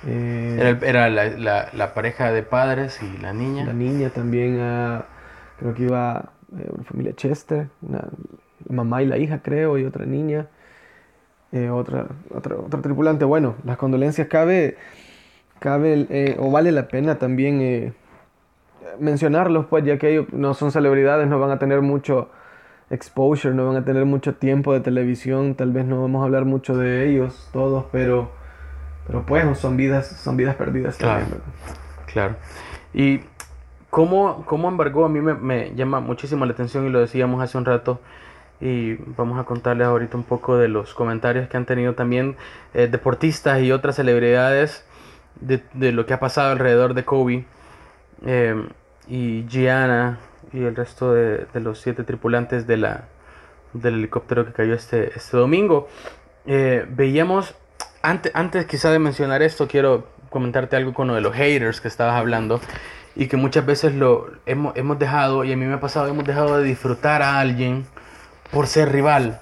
Eh, 0.06 0.58
Era, 0.60 0.70
el- 0.70 0.84
era 0.84 1.10
la, 1.10 1.30
la- 1.30 1.70
la 1.72 1.94
pareja 1.94 2.32
de 2.34 2.44
padres 2.44 3.02
y 3.02 3.18
la 3.20 3.32
niña. 3.32 3.64
La 3.66 3.74
niña 3.74 4.10
también, 4.10 4.60
ah, 4.60 5.06
creo 5.60 5.74
que 5.74 5.84
iba 5.84 6.34
eh, 6.58 6.68
una 6.74 6.84
familia 6.84 7.14
Chester, 7.16 7.70
una, 7.82 8.04
mamá 8.70 9.02
y 9.02 9.06
la 9.06 9.18
hija, 9.18 9.40
creo, 9.42 9.78
y 9.78 9.86
otra 9.86 10.06
niña, 10.06 10.48
eh, 11.52 11.70
otra, 11.70 12.08
otra, 12.34 12.56
otra 12.56 12.82
tripulante. 12.82 13.26
Bueno, 13.26 13.56
las 13.66 13.78
condolencias 13.78 14.28
cabe, 14.28 14.78
cabe 15.60 16.08
eh, 16.10 16.36
o 16.40 16.52
vale 16.52 16.72
la 16.72 16.88
pena 16.88 17.16
también 17.18 17.62
eh, 17.62 17.94
mencionarlos, 19.00 19.66
pues, 19.66 19.84
ya 19.84 19.98
que 19.98 20.10
ellos 20.12 20.28
no 20.32 20.54
son 20.54 20.72
celebridades, 20.72 21.28
no 21.28 21.40
van 21.40 21.52
a 21.52 21.60
tener 21.60 21.82
mucho 21.82 22.30
exposure, 22.90 23.54
no 23.54 23.68
van 23.68 23.76
a 23.78 23.86
tener 23.86 24.06
mucho 24.06 24.36
tiempo 24.36 24.74
de 24.74 24.80
televisión, 24.80 25.56
tal 25.56 25.72
vez 25.72 25.86
no 25.86 26.02
vamos 26.02 26.22
a 26.22 26.26
hablar 26.26 26.46
mucho 26.46 26.76
de 26.76 27.08
ellos 27.10 27.50
todos, 27.54 27.86
pero, 27.92 28.32
pero 29.06 29.26
pues 29.26 29.58
son 29.60 29.78
vidas, 29.78 30.08
son 30.08 30.38
vidas 30.38 30.56
perdidas 30.56 30.98
Claro. 30.98 31.20
también. 31.22 31.42
Claro. 32.12 32.36
Y 32.94 33.22
cómo, 33.92 34.44
cómo 34.46 34.70
embargó, 34.70 35.06
a 35.06 35.10
mí 35.10 35.22
me, 35.22 35.36
me 35.36 35.76
llama 35.76 36.00
muchísimo 36.00 36.46
la 36.46 36.54
atención 36.54 36.88
y 36.88 36.90
lo 36.90 37.00
decíamos 37.00 37.44
hace 37.44 37.58
un 37.58 37.66
rato. 37.66 38.00
Y 38.62 38.96
vamos 39.16 39.40
a 39.40 39.46
contarles 39.46 39.88
ahorita 39.88 40.18
un 40.18 40.24
poco 40.24 40.58
de 40.58 40.68
los 40.68 40.94
comentarios 40.94 41.48
que 41.48 41.58
han 41.58 41.66
tenido 41.66 41.94
también 41.94 42.36
eh, 42.74 42.88
deportistas 42.88 43.62
y 43.62 43.72
otras 43.72 43.96
celebridades 43.96 44.86
de, 45.40 45.64
de 45.74 45.92
lo 45.92 46.06
que 46.06 46.14
ha 46.14 46.20
pasado 46.20 46.52
alrededor 46.52 46.94
de 46.94 47.06
Kobe 47.06 47.46
eh, 48.26 48.68
y 49.08 49.46
Gianna 49.48 50.20
y 50.52 50.64
el 50.64 50.76
resto 50.76 51.14
de, 51.14 51.46
de 51.54 51.60
los 51.62 51.80
siete 51.80 52.04
tripulantes 52.04 52.68
de 52.68 52.78
la, 52.78 53.06
del 53.74 53.96
helicóptero 53.96 54.46
que 54.46 54.52
cayó 54.52 54.74
este, 54.74 55.12
este 55.16 55.38
domingo. 55.38 55.88
Eh, 56.46 56.86
veíamos, 56.90 57.56
antes, 58.02 58.32
antes 58.36 58.66
quizá 58.66 58.92
de 58.92 59.00
mencionar 59.00 59.42
esto, 59.42 59.68
quiero 59.68 60.08
comentarte 60.30 60.76
algo 60.76 60.94
con 60.94 61.08
lo 61.08 61.16
de 61.16 61.22
los 61.22 61.34
haters 61.34 61.82
que 61.82 61.88
estabas 61.88 62.16
hablando 62.16 62.60
y 63.16 63.28
que 63.28 63.38
muchas 63.38 63.66
veces 63.66 63.96
lo 63.96 64.30
hemos, 64.46 64.76
hemos 64.76 65.00
dejado, 65.00 65.44
y 65.44 65.52
a 65.52 65.58
mí 65.58 65.66
me 65.66 65.74
ha 65.74 65.80
pasado, 65.80 66.08
hemos 66.08 66.26
dejado 66.26 66.58
de 66.58 66.64
disfrutar 66.64 67.22
a 67.22 67.40
alguien 67.40 67.86
por 68.52 68.68
ser 68.68 68.92
rival 68.92 69.40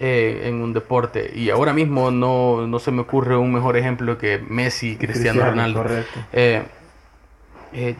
eh, 0.00 0.42
en 0.44 0.62
un 0.62 0.72
deporte. 0.72 1.32
Y 1.34 1.50
ahora 1.50 1.72
mismo 1.72 2.10
no, 2.10 2.66
no 2.66 2.78
se 2.78 2.90
me 2.90 3.02
ocurre 3.02 3.36
un 3.36 3.52
mejor 3.52 3.76
ejemplo 3.76 4.18
que 4.18 4.38
Messi, 4.38 4.96
Cristiano, 4.96 5.44
Ronaldo. 5.44 5.82
Correcto. 5.82 6.20
Eh, 6.32 6.62
eh, 7.72 7.96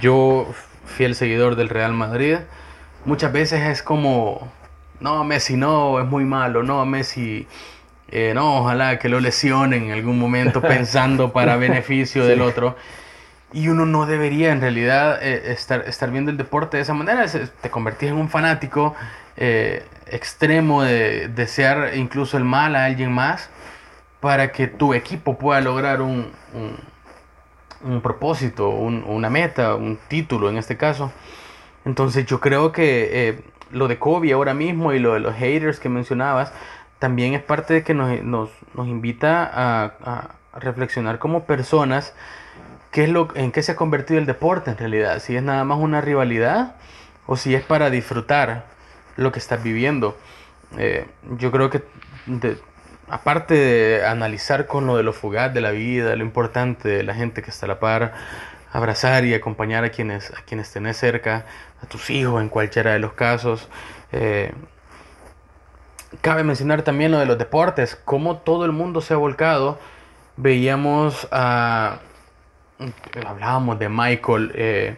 yo, 0.00 0.46
fiel 0.86 1.14
seguidor 1.14 1.56
del 1.56 1.68
Real 1.68 1.92
Madrid, 1.92 2.36
muchas 3.04 3.32
veces 3.32 3.62
es 3.62 3.82
como, 3.82 4.52
no, 5.00 5.24
Messi 5.24 5.56
no, 5.56 6.00
es 6.00 6.06
muy 6.06 6.24
malo, 6.24 6.62
no, 6.62 6.84
Messi, 6.86 7.46
eh, 8.08 8.32
no, 8.34 8.60
ojalá 8.60 8.98
que 8.98 9.08
lo 9.08 9.20
lesionen 9.20 9.84
en 9.84 9.92
algún 9.92 10.18
momento 10.18 10.60
pensando 10.62 11.32
para 11.32 11.56
beneficio 11.56 12.24
del 12.24 12.42
otro. 12.42 12.76
Y 13.56 13.68
uno 13.68 13.86
no 13.86 14.04
debería 14.04 14.52
en 14.52 14.60
realidad 14.60 15.18
eh, 15.22 15.50
estar, 15.50 15.80
estar 15.88 16.10
viendo 16.10 16.30
el 16.30 16.36
deporte 16.36 16.76
de 16.76 16.82
esa 16.82 16.92
manera, 16.92 17.24
te 17.62 17.70
convertís 17.70 18.10
en 18.10 18.16
un 18.16 18.28
fanático 18.28 18.94
eh, 19.38 19.82
extremo 20.08 20.82
de 20.82 21.28
desear 21.28 21.92
incluso 21.96 22.36
el 22.36 22.44
mal 22.44 22.76
a 22.76 22.84
alguien 22.84 23.10
más 23.12 23.48
para 24.20 24.52
que 24.52 24.66
tu 24.66 24.92
equipo 24.92 25.38
pueda 25.38 25.62
lograr 25.62 26.02
un, 26.02 26.30
un- 26.52 28.00
propósito, 28.02 28.68
un- 28.68 29.04
una 29.06 29.30
meta, 29.30 29.74
un 29.74 29.98
título 30.08 30.50
en 30.50 30.58
este 30.58 30.76
caso. 30.76 31.10
Entonces 31.86 32.26
yo 32.26 32.40
creo 32.40 32.72
que 32.72 33.28
eh, 33.28 33.40
lo 33.70 33.88
de 33.88 33.98
Kobe 33.98 34.32
ahora 34.34 34.52
mismo 34.52 34.92
y 34.92 34.98
lo 34.98 35.14
de 35.14 35.20
los 35.20 35.34
haters 35.34 35.80
que 35.80 35.88
mencionabas 35.88 36.52
también 36.98 37.32
es 37.32 37.42
parte 37.42 37.72
de 37.72 37.82
que 37.84 37.94
nos, 37.94 38.22
nos- 38.22 38.50
nos 38.74 38.86
invita 38.86 39.50
a 39.52 40.34
reflexionar 40.58 41.18
como 41.18 41.44
personas 41.44 42.14
qué 42.96 43.04
es 43.04 43.10
lo, 43.10 43.28
en 43.34 43.52
qué 43.52 43.62
se 43.62 43.72
ha 43.72 43.76
convertido 43.76 44.18
el 44.18 44.24
deporte 44.24 44.70
en 44.70 44.78
realidad, 44.78 45.18
si 45.18 45.36
es 45.36 45.42
nada 45.42 45.64
más 45.64 45.78
una 45.78 46.00
rivalidad 46.00 46.76
o 47.26 47.36
si 47.36 47.54
es 47.54 47.62
para 47.62 47.90
disfrutar 47.90 48.64
lo 49.16 49.32
que 49.32 49.38
estás 49.38 49.62
viviendo. 49.62 50.16
Eh, 50.78 51.06
yo 51.36 51.52
creo 51.52 51.68
que 51.68 51.82
aparte 53.10 53.52
de 53.52 54.06
analizar 54.06 54.66
con 54.66 54.86
lo 54.86 54.96
de 54.96 55.02
lo 55.02 55.12
fugaz 55.12 55.52
de 55.52 55.60
la 55.60 55.72
vida, 55.72 56.16
lo 56.16 56.24
importante 56.24 56.88
de 56.88 57.02
la 57.02 57.14
gente 57.14 57.42
que 57.42 57.50
está 57.50 57.66
a 57.66 57.68
la 57.68 57.80
par, 57.80 58.14
abrazar 58.72 59.26
y 59.26 59.34
acompañar 59.34 59.84
a 59.84 59.90
quienes, 59.90 60.30
a 60.30 60.40
quienes 60.46 60.72
tenés 60.72 60.96
cerca, 60.96 61.44
a 61.82 61.86
tus 61.86 62.08
hijos 62.08 62.40
en 62.40 62.48
cualquiera 62.48 62.94
de 62.94 62.98
los 62.98 63.12
casos. 63.12 63.68
eh, 64.12 64.54
cabe 66.22 66.44
mencionar 66.44 66.80
también 66.80 67.12
lo 67.12 67.18
de 67.18 67.26
los 67.26 67.36
deportes, 67.36 67.94
cómo 68.06 68.38
todo 68.38 68.64
el 68.64 68.72
mundo 68.72 69.02
se 69.02 69.12
ha 69.12 69.18
volcado. 69.18 69.78
Veíamos 70.38 71.28
a... 71.30 71.98
Hablábamos 73.26 73.78
de 73.78 73.88
Michael 73.88 74.52
eh, 74.54 74.96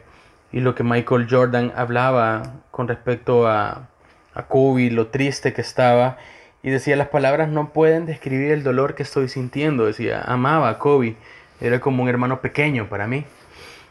y 0.53 0.61
lo 0.61 0.75
que 0.75 0.83
Michael 0.83 1.27
Jordan 1.31 1.73
hablaba 1.77 2.43
con 2.71 2.88
respecto 2.88 3.47
a, 3.47 3.88
a 4.35 4.43
Kobe, 4.45 4.91
lo 4.91 5.09
triste 5.09 5.53
que 5.53 5.61
estaba. 5.61 6.17
Y 6.62 6.71
decía, 6.71 6.97
las 6.97 7.09
palabras 7.09 7.49
no 7.49 7.73
pueden 7.73 8.05
describir 8.07 8.51
el 8.51 8.64
dolor 8.64 8.95
que 8.95 9.05
estoy 9.05 9.29
sintiendo. 9.29 9.87
Decía, 9.87 10.23
amaba 10.27 10.69
a 10.71 10.79
Kobe. 10.79 11.17
Era 11.61 11.81
como 11.81 12.03
un 12.03 12.09
hermano 12.09 12.41
pequeño 12.41 12.88
para 12.88 13.07
mí. 13.07 13.25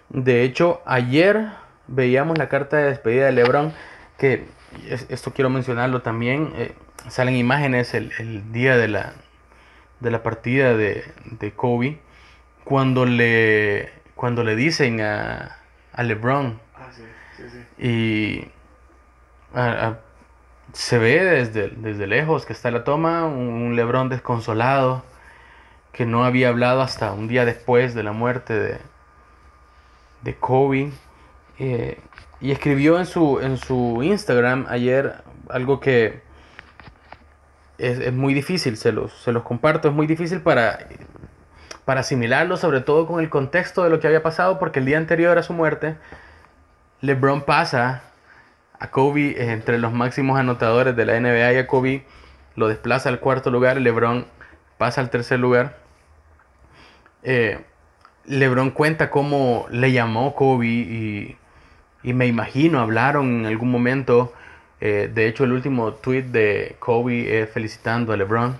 De 0.09 0.43
hecho, 0.43 0.81
ayer 0.85 1.47
veíamos 1.87 2.37
la 2.37 2.49
carta 2.49 2.77
de 2.77 2.83
despedida 2.89 3.25
de 3.27 3.31
LeBron, 3.33 3.73
que 4.17 4.45
es- 4.89 5.05
esto 5.09 5.31
quiero 5.33 5.49
mencionarlo 5.49 6.01
también. 6.01 6.51
eh, 6.55 6.73
salen 7.09 7.35
imágenes 7.35 7.93
el, 7.93 8.11
el 8.19 8.51
día 8.51 8.75
de 8.77 8.87
la, 8.89 9.13
de 10.01 10.11
la 10.11 10.23
partida 10.23 10.75
de, 10.75 11.03
de 11.25 11.51
Kobe, 11.53 11.99
cuando 12.67 13.05
le, 13.05 13.89
cuando 14.15 14.43
le 14.43 14.55
dicen 14.55 14.99
a, 15.01 15.57
a 15.93 16.03
LeBron, 16.03 16.59
Ah, 16.75 16.89
sí, 16.95 17.03
sí, 17.37 17.43
sí. 17.49 17.87
y 17.87 18.51
a- 19.57 19.87
a- 19.87 19.99
se 20.73 20.97
ve 20.97 21.23
desde, 21.23 21.69
desde 21.69 22.07
lejos 22.07 22.45
que 22.45 22.53
está 22.53 22.69
la 22.71 22.83
toma, 22.83 23.25
un, 23.25 23.47
un 23.47 23.75
LeBron 23.75 24.09
desconsolado, 24.09 25.03
que 25.93 26.05
no 26.05 26.25
había 26.25 26.49
hablado 26.49 26.81
hasta 26.81 27.13
un 27.13 27.27
día 27.27 27.45
después 27.45 27.95
de 27.95 28.03
la 28.03 28.11
muerte 28.11 28.53
de, 28.59 28.77
de 30.23 30.35
Kobe. 30.35 30.91
eh, 31.59 31.99
y 32.41 32.51
escribió 32.51 32.99
en 32.99 33.05
su, 33.07 33.39
en 33.39 33.57
su 33.57 34.01
Instagram 34.03 34.67
ayer 34.69 35.23
algo 35.49 35.79
que 35.79 36.21
es, 37.79 37.99
es 37.99 38.13
muy 38.13 38.33
difícil, 38.35 38.77
se 38.77 38.91
los, 38.91 39.11
se 39.23 39.31
los 39.31 39.41
comparto, 39.43 39.87
es 39.87 39.93
muy 39.93 40.05
difícil 40.05 40.41
para, 40.41 40.87
para 41.87 42.01
asimilarlo, 42.01 42.57
sobre 42.57 42.81
todo 42.81 43.07
con 43.07 43.21
el 43.21 43.29
contexto 43.29 43.81
de 43.81 43.89
lo 43.89 44.01
que 44.01 44.07
había 44.07 44.21
pasado, 44.21 44.59
porque 44.59 44.79
el 44.79 44.85
día 44.85 44.97
anterior 44.97 45.37
a 45.37 45.41
su 45.41 45.53
muerte, 45.53 45.95
LeBron 46.99 47.43
pasa 47.43 48.03
a 48.77 48.91
Kobe 48.91 49.29
eh, 49.29 49.53
entre 49.53 49.77
los 49.77 49.93
máximos 49.93 50.37
anotadores 50.37 50.97
de 50.97 51.05
la 51.05 51.17
NBA 51.17 51.53
y 51.53 51.57
a 51.59 51.65
Kobe 51.65 52.03
lo 52.57 52.67
desplaza 52.67 53.07
al 53.07 53.21
cuarto 53.21 53.51
lugar, 53.51 53.77
LeBron 53.79 54.25
pasa 54.77 54.99
al 54.99 55.09
tercer 55.09 55.39
lugar. 55.39 55.77
Eh, 57.23 57.61
LeBron 58.25 58.71
cuenta 58.71 59.09
cómo 59.09 59.65
le 59.69 59.93
llamó 59.93 60.35
Kobe 60.35 60.67
y, 60.67 61.37
y 62.03 62.13
me 62.13 62.27
imagino 62.27 62.81
hablaron 62.81 63.39
en 63.39 63.45
algún 63.45 63.71
momento. 63.71 64.33
eh, 64.81 65.09
de 65.13 65.27
hecho, 65.29 65.45
el 65.45 65.53
último 65.53 65.93
tweet 65.93 66.23
de 66.23 66.75
Kobe 66.79 67.43
eh, 67.43 67.47
felicitando 67.47 68.11
a 68.11 68.17
LeBron. 68.17 68.57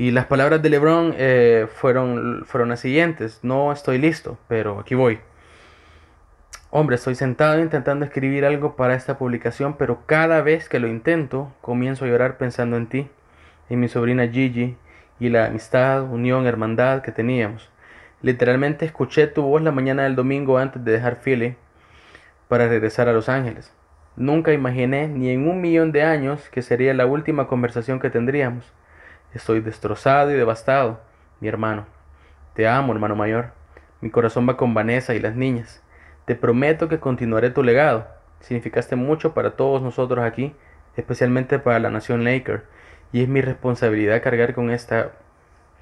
Y 0.00 0.12
las 0.12 0.24
palabras 0.24 0.62
de 0.62 0.70
LeBron 0.70 1.14
eh, 1.18 1.66
fueron, 1.74 2.46
fueron 2.46 2.70
las 2.70 2.80
siguientes. 2.80 3.40
No 3.42 3.70
estoy 3.70 3.98
listo, 3.98 4.38
pero 4.48 4.80
aquí 4.80 4.94
voy. 4.94 5.18
Hombre, 6.70 6.96
estoy 6.96 7.14
sentado 7.14 7.60
intentando 7.60 8.06
escribir 8.06 8.46
algo 8.46 8.76
para 8.76 8.94
esta 8.94 9.18
publicación, 9.18 9.76
pero 9.76 10.06
cada 10.06 10.40
vez 10.40 10.70
que 10.70 10.80
lo 10.80 10.88
intento, 10.88 11.52
comienzo 11.60 12.06
a 12.06 12.08
llorar 12.08 12.38
pensando 12.38 12.78
en 12.78 12.86
ti, 12.86 13.10
en 13.68 13.78
mi 13.78 13.88
sobrina 13.88 14.26
Gigi 14.26 14.74
y 15.18 15.28
la 15.28 15.44
amistad, 15.44 16.04
unión, 16.04 16.46
hermandad 16.46 17.02
que 17.02 17.12
teníamos. 17.12 17.68
Literalmente 18.22 18.86
escuché 18.86 19.26
tu 19.26 19.42
voz 19.42 19.60
la 19.60 19.70
mañana 19.70 20.04
del 20.04 20.16
domingo 20.16 20.56
antes 20.56 20.82
de 20.82 20.92
dejar 20.92 21.20
Philly 21.22 21.56
para 22.48 22.68
regresar 22.68 23.06
a 23.06 23.12
Los 23.12 23.28
Ángeles. 23.28 23.74
Nunca 24.16 24.54
imaginé 24.54 25.08
ni 25.08 25.28
en 25.28 25.46
un 25.46 25.60
millón 25.60 25.92
de 25.92 26.04
años 26.04 26.48
que 26.48 26.62
sería 26.62 26.94
la 26.94 27.04
última 27.04 27.48
conversación 27.48 28.00
que 28.00 28.08
tendríamos. 28.08 28.72
Estoy 29.32 29.60
destrozado 29.60 30.32
y 30.32 30.34
devastado, 30.34 31.00
mi 31.38 31.46
hermano. 31.46 31.86
Te 32.54 32.66
amo, 32.66 32.92
hermano 32.92 33.14
mayor. 33.14 33.52
Mi 34.00 34.10
corazón 34.10 34.48
va 34.48 34.56
con 34.56 34.74
Vanessa 34.74 35.14
y 35.14 35.20
las 35.20 35.36
niñas. 35.36 35.82
Te 36.24 36.34
prometo 36.34 36.88
que 36.88 36.98
continuaré 36.98 37.50
tu 37.50 37.62
legado. 37.62 38.08
Significaste 38.40 38.96
mucho 38.96 39.32
para 39.32 39.52
todos 39.52 39.82
nosotros 39.82 40.24
aquí, 40.24 40.52
especialmente 40.96 41.60
para 41.60 41.78
la 41.78 41.90
nación 41.90 42.24
Laker. 42.24 42.64
Y 43.12 43.22
es 43.22 43.28
mi 43.28 43.40
responsabilidad 43.40 44.20
cargar 44.20 44.52
con 44.52 44.70
esta 44.70 45.12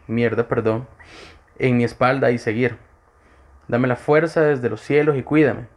mierda, 0.06 0.46
perdón, 0.46 0.86
en 1.58 1.78
mi 1.78 1.84
espalda 1.84 2.30
y 2.30 2.38
seguir. 2.38 2.76
Dame 3.66 3.88
la 3.88 3.96
fuerza 3.96 4.42
desde 4.42 4.68
los 4.68 4.82
cielos 4.82 5.16
y 5.16 5.22
cuídame. 5.22 5.68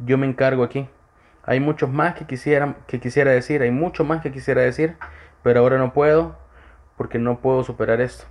Yo 0.00 0.18
me 0.18 0.26
encargo 0.26 0.64
aquí. 0.64 0.88
Hay 1.44 1.60
muchos 1.60 1.88
más 1.88 2.14
que 2.14 2.26
quisiera, 2.26 2.76
que 2.88 2.98
quisiera 2.98 3.30
decir, 3.30 3.62
hay 3.62 3.70
mucho 3.70 4.04
más 4.04 4.22
que 4.22 4.32
quisiera 4.32 4.62
decir, 4.62 4.96
pero 5.42 5.60
ahora 5.60 5.78
no 5.78 5.92
puedo 5.92 6.41
porque 6.96 7.18
no 7.18 7.38
puedo 7.38 7.64
superar 7.64 8.00
esto 8.00 8.24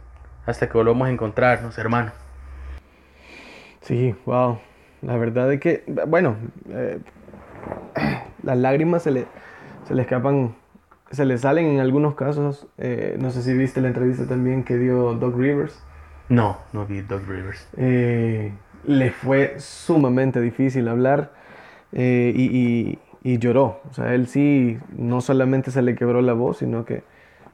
hasta 0.46 0.68
que 0.68 0.78
volvamos 0.78 1.08
a 1.08 1.12
encontrarnos, 1.12 1.78
hermano. 1.78 2.12
Sí, 3.82 4.16
wow. 4.26 4.60
La 5.02 5.18
verdad 5.18 5.52
es 5.52 5.60
que, 5.60 5.84
bueno, 6.08 6.36
eh, 6.70 7.00
las 8.44 8.58
lágrimas 8.58 9.04
se 9.04 9.12
le, 9.12 9.26
se 9.88 9.96
le 9.96 10.04
escapan, 10.04 10.56
se 11.12 11.26
le 11.26 11.38
salen 11.38 11.66
en 11.66 11.80
algunos 11.80 12.16
casos. 12.16 12.68
Eh, 12.78 13.18
no 13.20 13.32
sé 13.32 13.42
si 13.42 13.54
viste 13.54 13.82
la 13.82 13.88
entrevista 13.88 14.26
también 14.26 14.64
que 14.64 14.78
dio 14.78 15.14
Doug 15.14 15.38
Rivers. 15.38 15.84
No, 16.30 16.58
no 16.74 16.86
vi 16.86 17.02
Doug 17.02 17.22
Rivers. 17.28 17.68
Eh, 17.78 18.52
le 18.86 19.12
fue 19.12 19.56
sumamente 19.60 20.40
difícil 20.40 20.88
hablar 20.88 21.34
y, 21.92 22.98
y, 23.24 23.38
lloró. 23.38 23.82
O 23.90 23.94
sea, 23.94 24.14
él 24.14 24.28
sí, 24.28 24.80
no 24.96 25.20
solamente 25.20 25.72
se 25.72 25.82
le 25.82 25.96
quebró 25.96 26.22
la 26.22 26.34
voz, 26.34 26.60
sino 26.60 26.86
que 26.86 27.04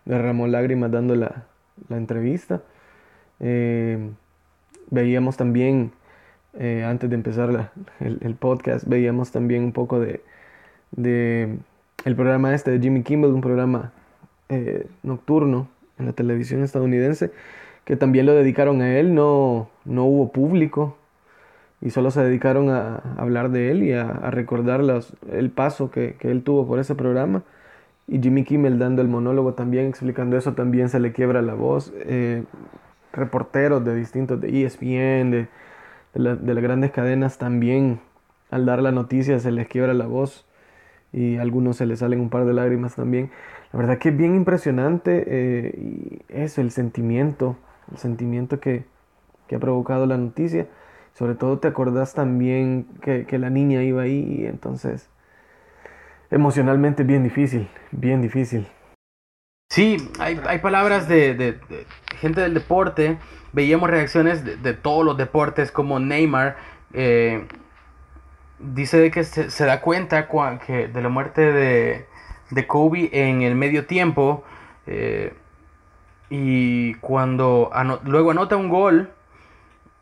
derramó 0.07 0.47
lágrimas 0.47 0.91
dando 0.91 1.15
la, 1.15 1.45
la 1.89 1.97
entrevista. 1.97 2.61
veíamos 4.89 5.37
también 5.37 5.91
eh, 6.59 6.83
antes 6.83 7.07
de 7.07 7.15
empezar 7.15 7.71
el, 7.99 8.35
podcast, 8.35 8.87
veíamos 8.87 9.31
también 9.31 9.63
un 9.63 9.73
poco 9.73 9.99
de, 9.99 10.23
el 12.03 12.15
programa 12.15 12.55
este 12.55 12.71
de 12.71 12.79
Jimmy 12.79 13.03
Kimmel, 13.03 13.31
un 13.31 13.41
programa 13.41 13.91
eh, 14.49 14.87
nocturno 15.03 15.67
en 15.99 16.07
la 16.07 16.13
televisión 16.13 16.63
estadounidense, 16.63 17.31
que 17.85 17.95
también 17.95 18.25
lo 18.25 18.33
dedicaron 18.33 18.81
a 18.81 18.97
él, 18.97 19.13
no, 19.13 19.69
no 19.85 20.05
hubo 20.05 20.31
público 20.31 20.97
y 21.79 21.91
solo 21.91 22.09
se 22.09 22.23
dedicaron 22.23 22.71
a, 22.71 23.03
hablar 23.17 23.51
de 23.51 23.69
él 23.69 23.83
y 23.83 23.93
a, 23.93 24.05
recordar 24.31 24.81
el 25.31 25.51
paso 25.51 25.91
que, 25.91 26.15
él 26.21 26.41
tuvo 26.41 26.65
por 26.65 26.79
ese 26.79 26.95
programa. 26.95 27.43
Y 28.07 28.21
Jimmy 28.21 28.43
Kimmel 28.43 28.79
dando 28.79 29.01
el 29.01 29.09
monólogo 29.09 29.53
también, 29.53 29.87
explicando 29.87 30.37
eso, 30.37 30.53
también 30.53 30.89
se 30.89 30.99
le 30.99 31.11
quiebra 31.11 31.41
la 31.41 31.53
voz. 31.53 31.93
Eh, 31.97 32.43
reporteros 33.11 33.83
de 33.83 33.95
distintos, 33.95 34.39
de 34.39 34.63
ESPN, 34.63 35.31
de, 35.31 35.47
las 36.13 36.63
grandes 36.63 36.91
cadenas 36.91 37.37
también 37.37 37.99
al 38.49 38.65
dar 38.65 38.81
la 38.81 38.91
noticia 38.91 39.39
se 39.39 39.51
les 39.51 39.67
quiebra 39.67 39.93
la 39.93 40.07
voz 40.07 40.45
y 41.11 41.37
a 41.37 41.41
algunos 41.41 41.77
se 41.77 41.85
les 41.85 41.99
salen 41.99 42.19
un 42.19 42.29
par 42.29 42.45
de 42.45 42.53
lágrimas 42.53 42.95
también. 42.95 43.31
La 43.71 43.79
verdad 43.79 43.97
que 43.97 44.09
es 44.09 44.17
bien 44.17 44.35
impresionante 44.35 45.23
eh, 45.27 45.73
y 45.77 46.21
eso, 46.29 46.61
el 46.61 46.71
sentimiento, 46.71 47.57
el 47.91 47.97
sentimiento 47.97 48.59
que, 48.59 48.85
ha 49.53 49.59
provocado 49.59 50.05
la 50.05 50.17
noticia. 50.17 50.67
Sobre 51.13 51.35
todo 51.35 51.59
te 51.59 51.67
acordás 51.67 52.13
también 52.13 52.85
que, 53.01 53.25
la 53.37 53.49
niña 53.49 53.83
iba 53.83 54.03
ahí 54.03 54.39
y 54.39 54.45
entonces 54.45 55.09
emocionalmente 56.31 57.03
bien 57.03 57.23
difícil, 57.23 57.67
bien 57.91 58.21
difícil. 58.21 58.67
Sí, 59.69 59.97
hay, 60.19 60.39
hay 60.47 60.59
palabras 60.59 61.07
de, 61.07 61.59
gente 62.19 62.41
del 62.41 62.53
deporte. 62.53 63.17
Veíamos 63.51 63.89
reacciones 63.89 64.43
de, 64.43 64.73
todos 64.73 65.05
los 65.05 65.17
deportes, 65.17 65.71
como 65.71 65.99
Neymar. 65.99 66.57
Eh, 66.93 67.45
dice 68.59 68.97
de 68.99 69.11
que 69.11 69.23
se, 69.23 69.65
da 69.65 69.81
cuenta 69.81 70.27
que 70.65 70.87
de 70.87 71.01
la 71.01 71.09
muerte 71.09 71.51
de, 71.51 72.05
de, 72.51 72.67
Kobe 72.67 73.09
en 73.11 73.41
el 73.41 73.55
medio 73.55 73.85
tiempo. 73.85 74.43
Eh, 74.85 75.33
y 76.29 76.93
cuando 76.95 77.71
luego 78.03 78.31
anota 78.31 78.57
un 78.57 78.69
gol 78.69 79.11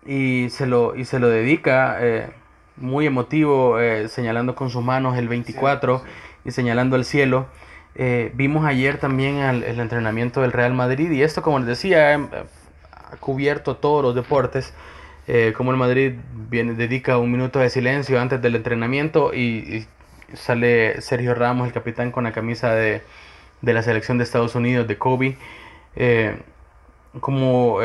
y 0.06 0.50
se 0.50 0.66
lo, 0.66 0.96
y 0.96 1.06
se 1.06 1.20
lo 1.20 1.30
dedica, 1.30 1.98
eh, 2.00 2.30
muy 2.78 3.06
emotivo, 3.06 3.78
señalando 4.08 4.56
con 4.56 4.70
sus 4.70 4.84
manos 4.84 5.18
el 5.18 5.28
24 5.28 6.04
y 6.46 6.52
señalando 6.52 6.96
al 6.96 7.06
cielo. 7.06 7.48
Eh, 7.98 8.32
vimos 8.36 8.66
ayer 8.66 8.98
también 8.98 9.38
el, 9.38 9.80
entrenamiento 9.80 10.42
del 10.42 10.52
Real 10.52 10.74
Madrid 10.74 11.10
y 11.12 11.24
esto, 11.24 11.42
como 11.42 11.60
les 11.60 11.68
decía, 11.68 12.12
em, 12.14 12.28
ha 12.92 13.16
cubierto 13.18 13.78
todos 13.78 14.04
los 14.04 14.16
deportes. 14.16 14.74
Eh, 15.28 15.54
como 15.56 15.72
el 15.72 15.78
Madrid 15.78 16.14
viene, 16.50 16.74
dedica 16.74 17.18
un 17.18 17.32
minuto 17.32 17.60
de 17.60 17.70
silencio 17.70 18.20
antes 18.22 18.42
del 18.42 18.56
entrenamiento 18.56 19.34
y, 19.34 19.88
sale 20.34 21.02
Sergio 21.02 21.34
Ramos, 21.36 21.68
el 21.68 21.74
capitán, 21.74 22.12
con 22.12 22.26
la 22.26 22.34
camisa 22.34 22.74
de, 22.76 23.02
la 23.62 23.82
selección 23.82 24.18
de 24.18 24.26
Estados 24.26 24.56
Unidos, 24.56 24.88
de 24.88 24.98
Kobe. 24.98 25.38
Eh, 25.96 26.38
como 27.22 27.80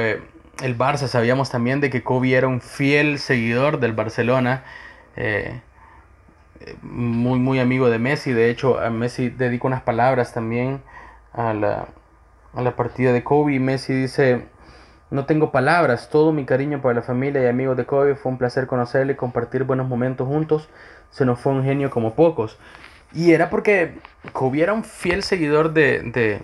el 0.62 0.76
Barça, 0.76 1.06
sabíamos 1.06 1.50
también 1.50 1.80
de 1.80 1.90
que 1.90 2.02
Kobe 2.02 2.34
era 2.34 2.48
un 2.48 2.60
fiel 2.60 3.18
seguidor 3.18 3.80
del 3.80 3.92
Barcelona 3.92 4.64
muy, 6.82 7.38
muy 7.38 7.58
amigo 7.60 7.90
de 7.90 7.98
Messi. 7.98 8.32
De 8.32 8.50
hecho, 8.50 8.78
a 8.80 8.90
Messi 8.90 9.30
dedico 9.30 9.66
unas 9.66 9.82
palabras 9.82 10.32
también 10.32 10.82
a 11.32 11.54
la, 11.54 11.88
a 12.54 12.62
la 12.62 12.76
partida 12.76 13.12
de 13.12 13.24
Kobe. 13.24 13.58
Messi 13.60 13.92
dice, 13.94 14.46
no 15.10 15.26
tengo 15.26 15.52
palabras, 15.52 16.10
todo 16.10 16.32
mi 16.32 16.44
cariño 16.44 16.80
para 16.82 16.94
la 16.94 17.02
familia 17.02 17.42
y 17.42 17.46
amigos 17.46 17.76
de 17.76 17.86
Kobe. 17.86 18.16
Fue 18.16 18.32
un 18.32 18.38
placer 18.38 18.66
conocerle 18.66 19.14
y 19.14 19.16
compartir 19.16 19.64
buenos 19.64 19.88
momentos 19.88 20.26
juntos. 20.26 20.68
Se 21.10 21.24
nos 21.24 21.40
fue 21.40 21.52
un 21.52 21.64
genio 21.64 21.90
como 21.90 22.14
pocos. 22.14 22.58
Y 23.12 23.32
era 23.32 23.50
porque 23.50 23.94
Kobe 24.32 24.62
era 24.62 24.72
un 24.72 24.84
fiel 24.84 25.22
seguidor 25.22 25.72
de, 25.72 26.00
de, 26.00 26.42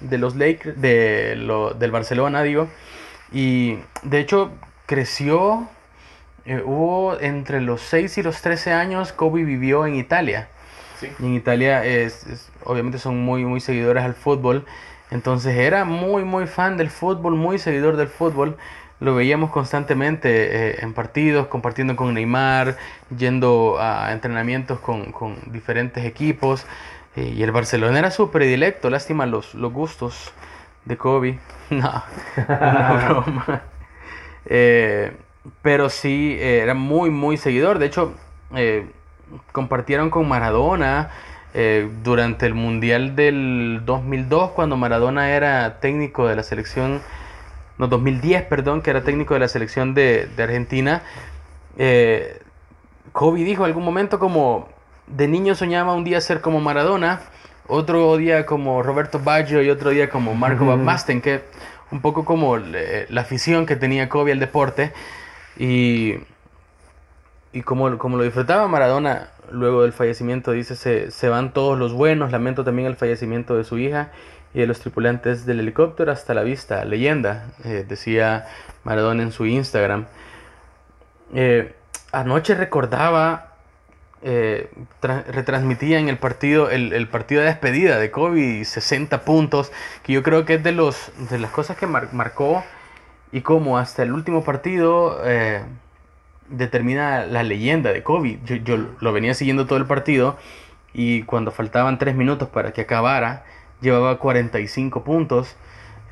de 0.00 0.18
los 0.18 0.36
Lakers, 0.36 0.80
de 0.80 1.34
lo, 1.36 1.72
del 1.72 1.90
Barcelona, 1.90 2.42
digo. 2.42 2.68
Y 3.32 3.78
de 4.02 4.20
hecho 4.20 4.50
creció 4.86 5.68
eh, 6.48 6.62
hubo 6.64 7.20
entre 7.20 7.60
los 7.60 7.82
6 7.82 8.16
y 8.16 8.22
los 8.22 8.40
13 8.40 8.72
años, 8.72 9.12
Kobe 9.12 9.44
vivió 9.44 9.84
en 9.84 9.96
Italia. 9.96 10.48
Y 11.20 11.26
en 11.26 11.34
Italia 11.34 11.84
es, 11.84 12.50
obviamente 12.64 12.98
son 12.98 13.22
muy, 13.22 13.44
muy 13.44 13.60
seguidores 13.60 14.02
al 14.02 14.14
fútbol. 14.14 14.64
Entonces 15.10 15.58
era 15.58 15.84
muy, 15.84 16.24
muy 16.24 16.46
fan 16.46 16.78
del 16.78 16.88
fútbol, 16.88 17.34
muy 17.34 17.58
seguidor 17.58 17.98
del 17.98 18.08
fútbol. 18.08 18.56
Lo 18.98 19.14
veíamos 19.14 19.50
constantemente 19.50 20.70
eh, 20.70 20.78
en 20.80 20.94
partidos, 20.94 21.48
compartiendo 21.48 21.96
con 21.96 22.14
Neymar, 22.14 22.78
yendo 23.14 23.76
a 23.78 24.10
entrenamientos 24.12 24.80
con, 24.80 25.12
con 25.12 25.36
diferentes 25.52 26.06
equipos. 26.06 26.64
Eh, 27.14 27.34
y 27.36 27.42
el 27.42 27.52
Barcelona 27.52 27.98
era 27.98 28.10
su 28.10 28.30
predilecto, 28.30 28.88
lástima 28.88 29.26
los, 29.26 29.54
los 29.54 29.70
gustos 29.70 30.32
de 30.88 30.96
Kobe. 30.96 31.38
No, 31.70 32.02
una 32.48 32.92
broma. 33.06 33.62
Eh, 34.46 35.12
pero 35.60 35.90
sí 35.90 36.34
eh, 36.40 36.60
era 36.62 36.72
muy, 36.72 37.10
muy 37.10 37.36
seguidor. 37.36 37.78
De 37.78 37.84
hecho, 37.84 38.14
eh, 38.54 38.86
compartieron 39.52 40.08
con 40.08 40.26
Maradona 40.26 41.10
durante 42.04 42.46
el 42.46 42.54
Mundial 42.54 43.16
del 43.16 43.82
2002, 43.84 44.50
cuando 44.52 44.76
Maradona 44.76 45.30
era 45.30 45.80
técnico 45.80 46.28
de 46.28 46.36
la 46.36 46.44
selección, 46.44 47.02
no, 47.78 47.88
2010, 47.88 48.44
perdón, 48.44 48.80
que 48.80 48.90
era 48.90 49.02
técnico 49.02 49.34
de 49.34 49.40
la 49.40 49.48
selección 49.48 49.92
de, 49.92 50.28
de 50.36 50.42
Argentina. 50.42 51.02
Kobe 53.12 53.42
dijo 53.42 53.64
en 53.64 53.70
algún 53.70 53.84
momento 53.84 54.20
como, 54.20 54.68
de 55.08 55.26
niño 55.26 55.56
soñaba 55.56 55.94
un 55.94 56.04
día 56.04 56.20
ser 56.20 56.40
como 56.40 56.60
Maradona, 56.60 57.22
otro 57.68 58.16
día 58.16 58.46
como 58.46 58.82
Roberto 58.82 59.20
Baggio 59.20 59.62
y 59.62 59.70
otro 59.70 59.90
día 59.90 60.08
como 60.08 60.34
Marco 60.34 60.66
Van 60.66 60.84
Basten, 60.84 61.20
que 61.20 61.42
un 61.90 62.00
poco 62.00 62.24
como 62.24 62.56
la 62.56 63.20
afición 63.20 63.66
que 63.66 63.76
tenía 63.76 64.08
Kobe 64.08 64.32
al 64.32 64.40
deporte. 64.40 64.92
Y, 65.58 66.14
y 67.52 67.62
como, 67.62 67.98
como 67.98 68.16
lo 68.16 68.24
disfrutaba 68.24 68.68
Maradona 68.68 69.28
luego 69.50 69.82
del 69.82 69.92
fallecimiento, 69.92 70.52
dice, 70.52 70.76
se, 70.76 71.10
se 71.10 71.28
van 71.28 71.52
todos 71.52 71.78
los 71.78 71.92
buenos, 71.92 72.32
lamento 72.32 72.64
también 72.64 72.86
el 72.88 72.96
fallecimiento 72.96 73.56
de 73.56 73.64
su 73.64 73.78
hija 73.78 74.10
y 74.54 74.60
de 74.60 74.66
los 74.66 74.80
tripulantes 74.80 75.46
del 75.46 75.60
helicóptero 75.60 76.12
hasta 76.12 76.34
la 76.34 76.42
vista, 76.42 76.84
leyenda, 76.84 77.46
eh, 77.64 77.84
decía 77.86 78.46
Maradona 78.84 79.22
en 79.22 79.32
su 79.32 79.46
Instagram. 79.46 80.06
Eh, 81.34 81.74
anoche 82.12 82.54
recordaba, 82.54 83.47
eh, 84.22 84.68
retransmitía 85.00 85.98
en 85.98 86.08
el 86.08 86.18
partido, 86.18 86.70
el, 86.70 86.92
el, 86.92 87.08
partido 87.08 87.40
de 87.42 87.48
despedida 87.48 87.98
de 87.98 88.10
Kobe, 88.10 88.64
60 88.64 89.24
puntos, 89.24 89.70
que 90.02 90.12
yo 90.12 90.22
creo 90.22 90.44
que 90.44 90.54
es 90.54 90.62
de, 90.62 90.72
los, 90.72 91.12
de 91.30 91.38
las 91.38 91.50
cosas 91.50 91.76
que 91.76 91.86
marcó 91.86 92.64
y 93.30 93.42
como 93.42 93.78
hasta 93.78 94.02
el 94.02 94.12
último 94.12 94.42
partido 94.42 95.20
eh, 95.24 95.62
determina 96.48 97.26
la 97.26 97.42
leyenda 97.42 97.92
de 97.92 98.02
Kobe. 98.02 98.38
Yo, 98.44 98.76
lo 99.00 99.12
venía 99.12 99.34
siguiendo 99.34 99.66
todo 99.66 99.78
el 99.78 99.86
partido 99.86 100.36
y 100.92 101.22
cuando 101.22 101.50
faltaban 101.50 101.98
3 101.98 102.14
minutos 102.14 102.48
para 102.48 102.72
que 102.72 102.82
acabara, 102.82 103.44
llevaba 103.80 104.18
45 104.18 105.04
puntos. 105.04 105.56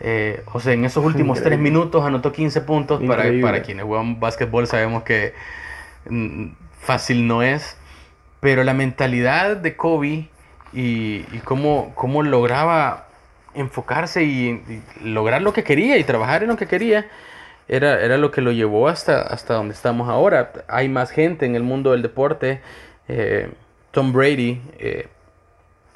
Eh, 0.01 0.45
o 0.53 0.61
sea, 0.61 0.75
en 0.75 0.85
esos 0.85 1.05
últimos 1.05 1.42
3 1.42 1.59
minutos 1.59 2.05
anotó 2.05 2.33
15 2.33 2.61
puntos. 2.61 3.03
Para, 3.03 3.25
para 3.40 3.62
quienes 3.62 3.85
juegan 3.85 4.21
básquetbol 4.21 4.66
sabemos 4.66 5.03
que 5.03 5.33
mm, 6.09 6.49
fácil 6.81 7.27
no 7.27 7.42
es. 7.42 7.77
Pero 8.40 8.64
la 8.64 8.75
mentalidad 8.75 9.57
de 9.57 9.77
Kobe 9.77 10.29
y, 10.72 11.22
cómo, 11.44 11.92
cómo 11.94 12.22
lograba 12.22 13.07
enfocarse 13.55 14.25
y, 14.25 14.62
lograr 15.03 15.42
lo 15.42 15.53
que 15.53 15.64
quería 15.64 15.96
y 15.99 16.05
trabajar 16.05 16.42
en 16.42 16.51
lo 16.51 16.57
que 16.57 16.66
quería, 16.66 17.07
era, 17.68 18.01
era 18.01 18.18
lo 18.18 18.31
que 18.31 18.42
lo 18.42 18.53
llevó 18.53 18.88
hasta, 18.88 19.22
hasta 19.22 19.55
donde 19.55 19.75
estamos 19.75 20.09
ahora. 20.09 20.53
Hay 20.68 20.88
más 20.88 21.11
gente 21.11 21.46
en 21.46 21.57
el 21.57 21.62
mundo 21.62 21.92
del 21.92 22.03
deporte. 22.03 22.61
Eh, 23.09 23.51
Tom 23.90 24.12
Brady, 24.12 24.61
eh, 24.79 25.09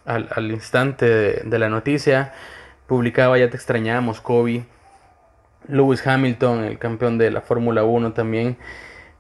al, 0.05 0.51
instante 0.51 1.07
de, 1.45 1.59
la 1.59 1.69
noticia, 1.69 2.33
publicaba 2.87 3.39
Ya 3.39 3.51
te 3.51 3.57
extrañamos, 3.57 4.21
Kobe. 4.21 4.65
Lewis 5.69 6.05
Hamilton, 6.07 6.65
el 6.65 6.79
campeón 6.79 7.19
de 7.19 7.31
la 7.31 7.43
Fórmula 7.43 7.85
1 7.85 8.13
también, 8.13 8.57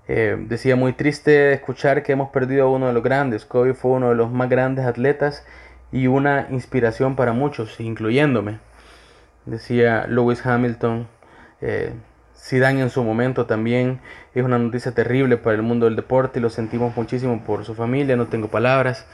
eh, 0.08 0.36
decía 0.48 0.76
muy 0.76 0.92
triste 0.92 1.52
escuchar 1.52 2.02
que 2.02 2.12
hemos 2.12 2.30
perdido 2.30 2.64
a 2.66 2.70
uno 2.70 2.88
de 2.88 2.92
los 2.92 3.02
grandes. 3.02 3.44
Kobe 3.44 3.74
fue 3.74 3.92
uno 3.92 4.10
de 4.10 4.14
los 4.16 4.30
más 4.30 4.48
grandes 4.48 4.84
atletas 4.86 5.44
y 5.92 6.06
una 6.06 6.48
inspiración 6.50 7.16
para 7.16 7.32
muchos, 7.32 7.80
incluyéndome. 7.80 8.58
Decía 9.46 10.06
Lewis 10.08 10.44
Hamilton. 10.44 11.08
Eh, 11.60 11.92
Zidane 12.36 12.80
en 12.80 12.90
su 12.90 13.04
momento 13.04 13.46
también 13.46 14.00
es 14.34 14.44
una 14.44 14.58
noticia 14.58 14.92
terrible 14.92 15.36
para 15.36 15.56
el 15.56 15.62
mundo 15.62 15.86
del 15.86 15.96
deporte 15.96 16.38
y 16.38 16.42
lo 16.42 16.48
sentimos 16.48 16.96
muchísimo 16.96 17.44
por 17.44 17.64
su 17.64 17.74
familia, 17.74 18.16
no 18.16 18.26
tengo 18.26 18.48
palabras. 18.48 19.06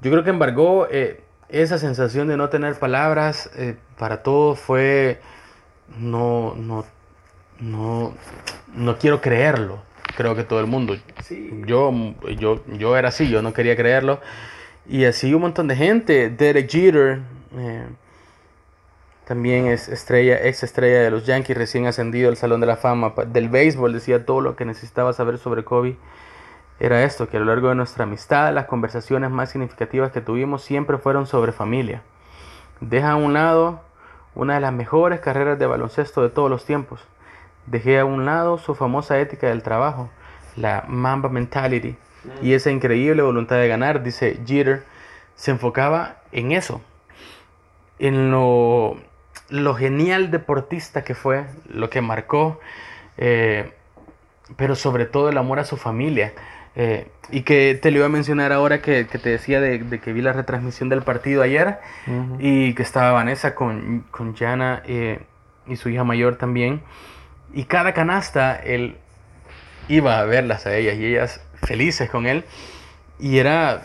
Yo 0.00 0.10
creo 0.10 0.24
que 0.24 0.30
embargó 0.30 0.88
eh, 0.90 1.20
esa 1.48 1.78
sensación 1.78 2.28
de 2.28 2.36
no 2.36 2.48
tener 2.48 2.78
palabras 2.78 3.50
eh, 3.56 3.76
para 3.98 4.22
todos 4.22 4.58
fue 4.58 5.20
no, 5.98 6.54
no, 6.56 6.84
no, 7.60 8.14
no 8.74 8.98
quiero 8.98 9.20
creerlo. 9.20 9.87
Creo 10.18 10.34
que 10.34 10.42
todo 10.42 10.58
el 10.58 10.66
mundo. 10.66 10.96
Yo, 11.64 11.92
yo, 12.36 12.60
yo 12.66 12.96
era 12.96 13.06
así, 13.06 13.30
yo 13.30 13.40
no 13.40 13.52
quería 13.52 13.76
creerlo. 13.76 14.18
Y 14.88 15.04
así 15.04 15.32
un 15.32 15.42
montón 15.42 15.68
de 15.68 15.76
gente. 15.76 16.28
Derek 16.28 16.68
Jeter. 16.68 17.20
Eh, 17.56 17.86
también 19.24 19.68
es 19.68 19.88
estrella, 19.88 20.40
ex 20.42 20.64
estrella 20.64 21.02
de 21.02 21.12
los 21.12 21.24
Yankees, 21.24 21.56
recién 21.56 21.86
ascendido 21.86 22.30
al 22.30 22.36
Salón 22.36 22.60
de 22.60 22.66
la 22.66 22.76
Fama 22.76 23.14
del 23.28 23.48
béisbol. 23.48 23.92
Decía 23.92 24.26
todo 24.26 24.40
lo 24.40 24.56
que 24.56 24.64
necesitaba 24.64 25.12
saber 25.12 25.38
sobre 25.38 25.62
Kobe. 25.62 25.96
Era 26.80 27.04
esto, 27.04 27.28
que 27.28 27.36
a 27.36 27.40
lo 27.40 27.46
largo 27.46 27.68
de 27.68 27.76
nuestra 27.76 28.02
amistad, 28.02 28.52
las 28.52 28.66
conversaciones 28.66 29.30
más 29.30 29.50
significativas 29.50 30.10
que 30.10 30.20
tuvimos 30.20 30.64
siempre 30.64 30.98
fueron 30.98 31.28
sobre 31.28 31.52
familia. 31.52 32.02
Deja 32.80 33.12
a 33.12 33.16
un 33.16 33.34
lado 33.34 33.82
una 34.34 34.54
de 34.54 34.60
las 34.62 34.72
mejores 34.72 35.20
carreras 35.20 35.60
de 35.60 35.66
baloncesto 35.66 36.22
de 36.22 36.30
todos 36.30 36.50
los 36.50 36.64
tiempos. 36.64 37.06
Dejé 37.70 37.98
a 37.98 38.04
un 38.04 38.24
lado 38.24 38.58
su 38.58 38.74
famosa 38.74 39.18
ética 39.18 39.48
del 39.48 39.62
trabajo, 39.62 40.10
la 40.56 40.84
Mamba 40.88 41.28
Mentality, 41.28 41.96
y 42.42 42.52
esa 42.52 42.70
increíble 42.70 43.22
voluntad 43.22 43.56
de 43.56 43.68
ganar, 43.68 44.02
dice 44.02 44.40
Jeter, 44.46 44.84
se 45.34 45.50
enfocaba 45.50 46.16
en 46.32 46.52
eso, 46.52 46.80
en 47.98 48.30
lo 48.30 48.96
lo 49.48 49.74
genial 49.74 50.30
deportista 50.30 51.04
que 51.04 51.14
fue, 51.14 51.46
lo 51.68 51.90
que 51.90 52.00
marcó, 52.00 52.60
eh, 53.16 53.72
pero 54.56 54.74
sobre 54.74 55.06
todo 55.06 55.28
el 55.28 55.38
amor 55.38 55.58
a 55.58 55.64
su 55.64 55.76
familia. 55.76 56.32
Eh, 56.76 57.08
y 57.30 57.42
que 57.42 57.78
te 57.80 57.90
lo 57.90 57.98
iba 57.98 58.06
a 58.06 58.10
mencionar 58.10 58.52
ahora 58.52 58.80
que, 58.80 59.04
te 59.04 59.28
decía 59.28 59.60
de, 59.60 60.00
que 60.00 60.12
vi 60.12 60.22
la 60.22 60.32
retransmisión 60.32 60.88
del 60.88 61.02
partido 61.02 61.42
ayer 61.42 61.78
y 62.38 62.72
que 62.74 62.82
estaba 62.82 63.10
Vanessa 63.10 63.54
con, 63.56 64.04
con 64.12 64.36
Jana 64.36 64.82
eh, 64.86 65.20
y 65.66 65.76
su 65.76 65.88
hija 65.88 66.04
mayor 66.04 66.36
también. 66.36 66.82
Y 67.52 67.64
cada 67.64 67.94
canasta 67.94 68.56
él 68.56 68.96
iba 69.88 70.18
a 70.18 70.24
verlas 70.24 70.66
a 70.66 70.76
ellas 70.76 70.96
y 70.96 71.06
ellas 71.06 71.40
felices 71.62 72.10
con 72.10 72.26
él. 72.26 72.44
Y 73.18 73.38
era, 73.38 73.82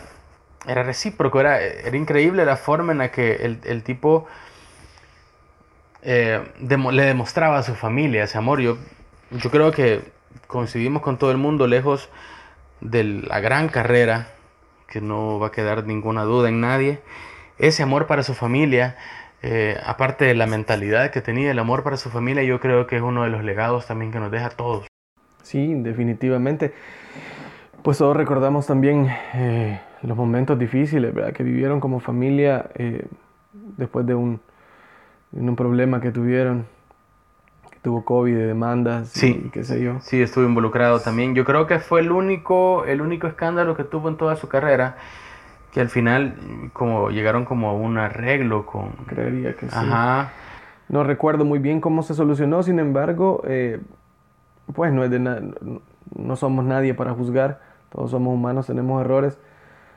era 0.66 0.82
recíproco, 0.82 1.40
era, 1.40 1.60
era 1.60 1.96
increíble 1.96 2.44
la 2.44 2.56
forma 2.56 2.92
en 2.92 2.98
la 2.98 3.10
que 3.10 3.36
el, 3.36 3.60
el 3.64 3.82
tipo 3.82 4.26
eh, 6.02 6.42
le 6.60 7.02
demostraba 7.02 7.58
a 7.58 7.62
su 7.62 7.74
familia 7.74 8.24
ese 8.24 8.38
amor. 8.38 8.60
Yo, 8.60 8.76
yo 9.30 9.50
creo 9.50 9.72
que 9.72 10.02
coincidimos 10.46 11.02
con 11.02 11.18
todo 11.18 11.30
el 11.30 11.38
mundo 11.38 11.66
lejos 11.66 12.10
de 12.80 13.04
la 13.04 13.40
gran 13.40 13.68
carrera, 13.68 14.28
que 14.86 15.00
no 15.00 15.38
va 15.38 15.48
a 15.48 15.50
quedar 15.50 15.84
ninguna 15.84 16.22
duda 16.24 16.48
en 16.50 16.60
nadie. 16.60 17.00
Ese 17.58 17.82
amor 17.82 18.06
para 18.06 18.22
su 18.22 18.34
familia, 18.34 18.96
eh, 19.46 19.76
aparte 19.84 20.24
de 20.24 20.34
la 20.34 20.46
mentalidad 20.46 21.10
que 21.10 21.20
tenía, 21.20 21.50
el 21.50 21.58
amor 21.58 21.82
para 21.82 21.98
su 21.98 22.08
familia, 22.08 22.42
yo 22.44 22.60
creo 22.60 22.86
que 22.86 22.96
es 22.96 23.02
uno 23.02 23.24
de 23.24 23.28
los 23.28 23.44
legados 23.44 23.86
también 23.86 24.10
que 24.10 24.18
nos 24.18 24.30
deja 24.30 24.46
a 24.46 24.50
todos. 24.50 24.86
Sí, 25.42 25.74
definitivamente. 25.74 26.72
Pues 27.82 27.98
todos 27.98 28.16
recordamos 28.16 28.66
también 28.66 29.06
eh, 29.34 29.78
los 30.00 30.16
momentos 30.16 30.58
difíciles 30.58 31.12
que 31.34 31.42
vivieron 31.42 31.78
como 31.78 32.00
familia 32.00 32.70
después 33.76 34.06
de 34.06 34.14
un, 34.14 34.40
un 35.32 35.56
problema 35.56 36.00
que 36.00 36.10
tuvieron, 36.10 36.64
que 37.70 37.78
tuvo 37.82 38.02
COVID, 38.02 38.34
de 38.34 38.46
demandas 38.46 39.10
sí, 39.10 39.42
y 39.46 39.50
qué 39.50 39.62
sé 39.64 39.82
yo. 39.82 40.00
Sí, 40.00 40.22
estuve 40.22 40.46
involucrado 40.46 41.00
también. 41.00 41.34
Yo 41.34 41.44
creo 41.44 41.66
que 41.66 41.78
fue 41.78 42.00
el 42.00 42.10
único, 42.12 42.86
el 42.86 43.02
único 43.02 43.26
escándalo 43.26 43.76
que 43.76 43.84
tuvo 43.84 44.08
en 44.08 44.16
toda 44.16 44.36
su 44.36 44.48
carrera, 44.48 44.96
que 45.74 45.80
al 45.80 45.88
final 45.88 46.36
como 46.72 47.10
llegaron 47.10 47.44
como 47.44 47.68
a 47.68 47.72
un 47.72 47.98
arreglo 47.98 48.64
con... 48.64 48.92
Creería 49.06 49.56
que 49.56 49.68
sí. 49.68 49.74
Ajá. 49.76 50.30
No 50.88 51.02
recuerdo 51.02 51.44
muy 51.44 51.58
bien 51.58 51.80
cómo 51.80 52.04
se 52.04 52.14
solucionó, 52.14 52.62
sin 52.62 52.78
embargo, 52.78 53.42
eh, 53.44 53.80
pues 54.72 54.92
no, 54.92 55.02
es 55.02 55.10
de 55.10 55.18
no 55.18 56.36
somos 56.36 56.64
nadie 56.64 56.94
para 56.94 57.12
juzgar, 57.12 57.60
todos 57.90 58.12
somos 58.12 58.34
humanos, 58.34 58.68
tenemos 58.68 59.00
errores. 59.00 59.36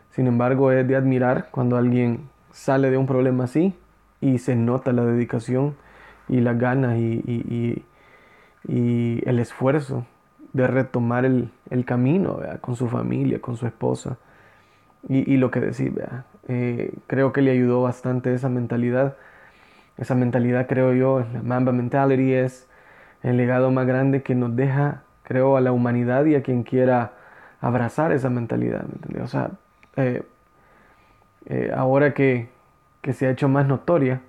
Sin 0.09 0.25
embargo, 0.25 0.71
es 0.71 0.87
de 0.87 0.95
admirar 0.95 1.49
cuando 1.51 1.77
alguien 1.77 2.27
sale 2.51 2.89
de 2.89 2.97
un 2.97 3.05
problema 3.05 3.43
así 3.43 3.75
y 4.19 4.39
se 4.39 4.55
nota 4.55 4.91
la 4.93 5.05
dedicación 5.05 5.75
y 6.27 6.41
las 6.41 6.57
ganas 6.57 6.97
y, 6.97 7.83
el 8.67 9.39
esfuerzo 9.39 10.07
de 10.53 10.65
retomar 10.65 11.23
el, 11.23 11.51
camino 11.85 12.39
con 12.61 12.75
su 12.75 12.87
familia, 12.87 13.39
con 13.39 13.57
su 13.57 13.67
esposa. 13.67 14.17
Y, 15.09 15.37
lo 15.37 15.51
que 15.51 15.61
decir, 15.61 15.93
eh, 16.49 16.93
creo 17.07 17.31
que 17.31 17.41
le 17.41 17.51
ayudó 17.51 17.81
bastante 17.81 18.33
esa 18.33 18.49
mentalidad. 18.49 19.15
Esa 19.97 20.15
mentalidad, 20.15 20.67
creo 20.67 20.93
yo, 20.93 21.25
la 21.33 21.41
Mamba 21.43 21.71
Mentality 21.71 22.33
es 22.33 22.67
el 23.23 23.37
legado 23.37 23.71
más 23.71 23.87
grande 23.87 24.21
que 24.21 24.35
nos 24.35 24.55
deja, 24.55 25.03
creo, 25.23 25.55
a 25.55 25.61
la 25.61 25.71
humanidad 25.71 26.25
y 26.25 26.35
a 26.35 26.43
quien 26.43 26.63
quiera 26.63 27.13
abrazar 27.61 28.11
esa 28.11 28.29
mentalidad. 28.29 28.85
O 29.23 29.27
sea, 29.27 29.51
eh, 29.95 30.23
eh, 31.45 31.71
ahora 31.75 32.13
que, 32.13 32.49
que 33.01 33.13
se 33.13 33.27
ha 33.27 33.31
hecho 33.31 33.47
más 33.47 33.65
notoria. 33.65 34.21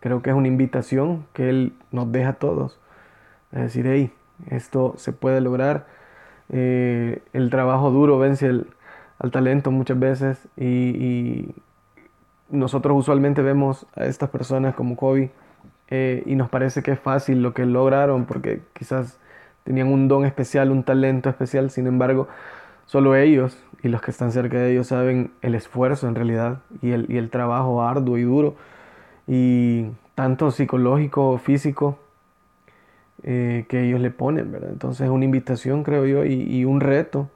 Creo 0.00 0.22
que 0.22 0.30
es 0.30 0.36
una 0.36 0.48
invitación 0.48 1.26
que 1.34 1.48
Él 1.50 1.72
nos 1.92 2.10
deja 2.10 2.30
a 2.30 2.32
todos. 2.34 2.80
Es 3.52 3.60
decir, 3.60 3.86
hey, 3.86 4.12
esto 4.50 4.94
se 4.96 5.12
puede 5.12 5.40
lograr. 5.40 5.86
El 6.48 7.50
trabajo 7.50 7.90
duro 7.90 8.18
vence 8.18 8.66
al 9.18 9.30
talento 9.30 9.70
muchas 9.70 9.98
veces 9.98 10.48
y, 10.56 11.48
nosotros 12.48 12.96
usualmente 12.96 13.42
vemos 13.42 13.86
a 13.96 14.04
estas 14.04 14.30
personas 14.30 14.76
como 14.76 14.94
Kobe 14.96 15.32
eh, 15.90 16.22
y 16.26 16.36
nos 16.36 16.48
parece 16.48 16.80
que 16.80 16.92
es 16.92 17.00
fácil 17.00 17.42
lo 17.42 17.52
que 17.54 17.66
lograron 17.66 18.24
porque 18.24 18.60
quizás 18.72 19.18
tenían 19.64 19.88
un 19.88 20.06
don 20.06 20.24
especial, 20.24 20.70
un 20.70 20.84
talento 20.84 21.28
especial, 21.28 21.70
sin 21.70 21.88
embargo, 21.88 22.28
solo 22.84 23.16
ellos 23.16 23.58
y 23.82 23.88
los 23.88 24.00
que 24.00 24.12
están 24.12 24.30
cerca 24.30 24.58
de 24.58 24.70
ellos 24.70 24.86
saben 24.86 25.32
el 25.42 25.56
esfuerzo 25.56 26.06
en 26.06 26.14
realidad 26.14 26.60
y 26.82 26.92
el, 26.92 27.10
y 27.10 27.16
el 27.16 27.30
trabajo 27.30 27.82
arduo 27.82 28.16
y 28.16 28.22
duro 28.22 28.54
y 29.26 29.86
tanto 30.14 30.52
psicológico, 30.52 31.36
físico 31.38 31.98
eh, 33.22 33.66
que 33.68 33.86
ellos 33.88 34.00
le 34.00 34.10
ponen, 34.10 34.52
¿verdad? 34.52 34.70
Entonces 34.70 35.06
es 35.06 35.10
una 35.10 35.24
invitación, 35.24 35.82
creo 35.82 36.06
yo, 36.06 36.24
y, 36.24 36.64
un 36.64 36.80
reto 36.80 37.28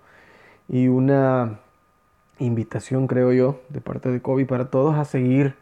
y 0.69 0.89
una 0.89 1.59
invitación, 2.41 3.07
creo 3.07 3.33
yo, 3.33 3.61
de 3.69 3.81
parte 3.81 4.11
de 4.11 4.21
Kobe 4.21 4.47
para 4.47 4.71
todos 4.71 4.97
a 4.97 5.05
seguir 5.05 5.55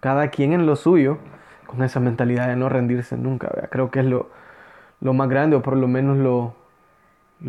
cada 0.00 0.28
quien 0.28 0.52
en 0.52 0.66
lo 0.66 0.76
suyo 0.76 1.18
con 1.66 1.82
esa 1.82 2.00
mentalidad 2.00 2.48
de 2.48 2.56
no 2.56 2.68
rendirse 2.68 3.16
nunca. 3.16 3.68
Creo 3.70 3.90
que 3.90 4.00
es 4.00 4.06
lo, 4.06 4.28
más 5.00 5.28
grande 5.28 5.56
o 5.56 5.62
por 5.62 5.76
lo 5.76 5.86
menos 5.88 6.16
lo, 6.16 6.54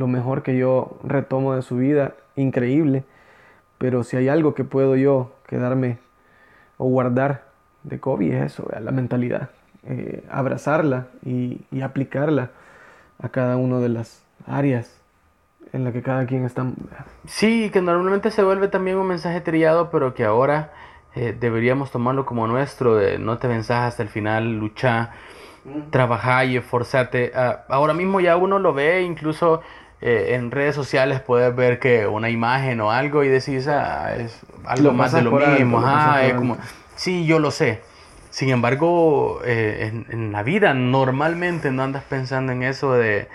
mejor 0.08 0.44
que 0.44 0.58
yo 0.58 1.00
retomo 1.04 1.56
de 1.56 1.62
su 1.62 1.78
vida, 1.78 2.14
increíble. 2.36 3.04
Pero 3.78 4.04
si 4.04 4.18
hay 4.18 4.28
algo 4.28 4.54
que 4.54 4.64
puedo 4.64 4.96
yo 4.96 5.34
quedarme 5.48 5.98
o 6.78 6.88
guardar 6.88 7.46
de 7.84 8.00
Kobe 8.00 8.38
es 8.38 8.54
eso, 8.54 8.68
la 8.80 8.92
mentalidad. 8.92 9.50
Eh, 9.84 10.24
abrazarla 10.30 11.08
y, 11.26 11.66
aplicarla 11.82 12.52
a 13.20 13.30
cada 13.30 13.58
una 13.58 13.80
de 13.80 13.90
las 13.90 14.24
áreas 14.46 15.01
en 15.74 15.84
las 15.84 15.94
que 15.94 16.02
cada 16.02 16.26
quien 16.26 16.46
está. 16.46 16.66
Sí, 17.26 17.70
que 17.72 17.82
normalmente 17.82 18.32
se 18.32 18.44
vuelve 18.44 18.68
también 18.68 18.98
un 18.98 19.08
mensaje 19.08 19.42
trillado, 19.42 19.90
pero 19.90 20.14
que 20.14 20.26
ahora 20.26 20.74
eh, 21.16 21.36
deberíamos 21.38 21.92
tomarlo 21.92 22.26
como 22.26 22.48
nuestro, 22.48 22.96
de 22.96 23.20
no 23.20 23.38
te 23.38 23.48
venzas 23.48 23.88
hasta 23.88 24.04
el 24.04 24.10
final, 24.10 24.58
lucha, 24.58 25.12
trabaja 25.90 26.46
y 26.46 26.58
esforzate. 26.58 27.32
Ah, 27.36 27.66
ahora 27.70 27.94
mismo 27.94 28.20
ya 28.20 28.38
uno 28.38 28.60
lo 28.60 28.74
ve, 28.74 29.04
incluso 29.04 29.62
eh, 30.02 30.36
en 30.36 30.52
redes 30.52 30.76
sociales 30.76 31.22
puedes 31.22 31.56
ver 31.56 31.80
que 31.80 32.08
una 32.08 32.30
imagen 32.30 32.82
o 32.82 32.92
algo 32.92 33.24
y 33.24 33.30
decís, 33.30 33.68
ah, 33.68 34.16
es 34.16 34.42
algo 34.66 34.92
más 34.92 35.12
de 35.12 35.22
lo 35.22 35.32
mismo. 35.32 35.84
es 36.22 36.34
como, 36.34 36.58
sí, 36.96 37.26
yo 37.26 37.40
lo 37.40 37.52
sé. 37.52 37.82
Sin 38.30 38.50
embargo, 38.50 39.42
eh, 39.44 40.06
en, 40.10 40.32
la 40.32 40.42
vida 40.42 40.74
normalmente 40.74 41.70
no 41.70 41.84
andas 41.84 42.04
pensando 42.04 42.54
en 42.54 42.64
eso 42.64 42.94
de, 42.94 43.28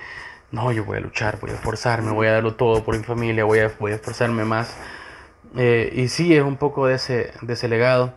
no, 0.52 0.72
yo 0.72 0.84
voy 0.84 0.98
a 0.98 1.00
luchar, 1.00 1.38
voy 1.40 1.50
a 1.50 1.54
esforzarme, 1.54 2.12
voy 2.12 2.28
a 2.28 2.32
darlo 2.32 2.54
todo 2.54 2.84
por 2.84 2.96
mi 2.96 3.02
familia, 3.02 3.44
voy 3.44 3.58
a, 3.60 3.72
voy 3.78 3.92
a 3.92 3.96
esforzarme 3.96 4.44
más. 4.44 4.76
Eh, 5.56 5.92
y 5.94 6.08
sí, 6.08 6.34
es 6.36 6.42
un 6.42 6.56
poco 6.56 6.86
de 6.86 6.94
ese, 6.94 7.32
de 7.42 7.54
ese 7.54 7.68
legado 7.68 8.14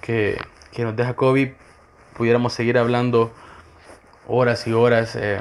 que, 0.00 0.38
que 0.72 0.84
nos 0.84 0.96
deja 0.96 1.14
Kobe. 1.14 1.54
Pudiéramos 2.16 2.52
seguir 2.52 2.78
hablando 2.78 3.32
horas 4.26 4.66
y 4.66 4.72
horas 4.72 5.16
eh, 5.16 5.40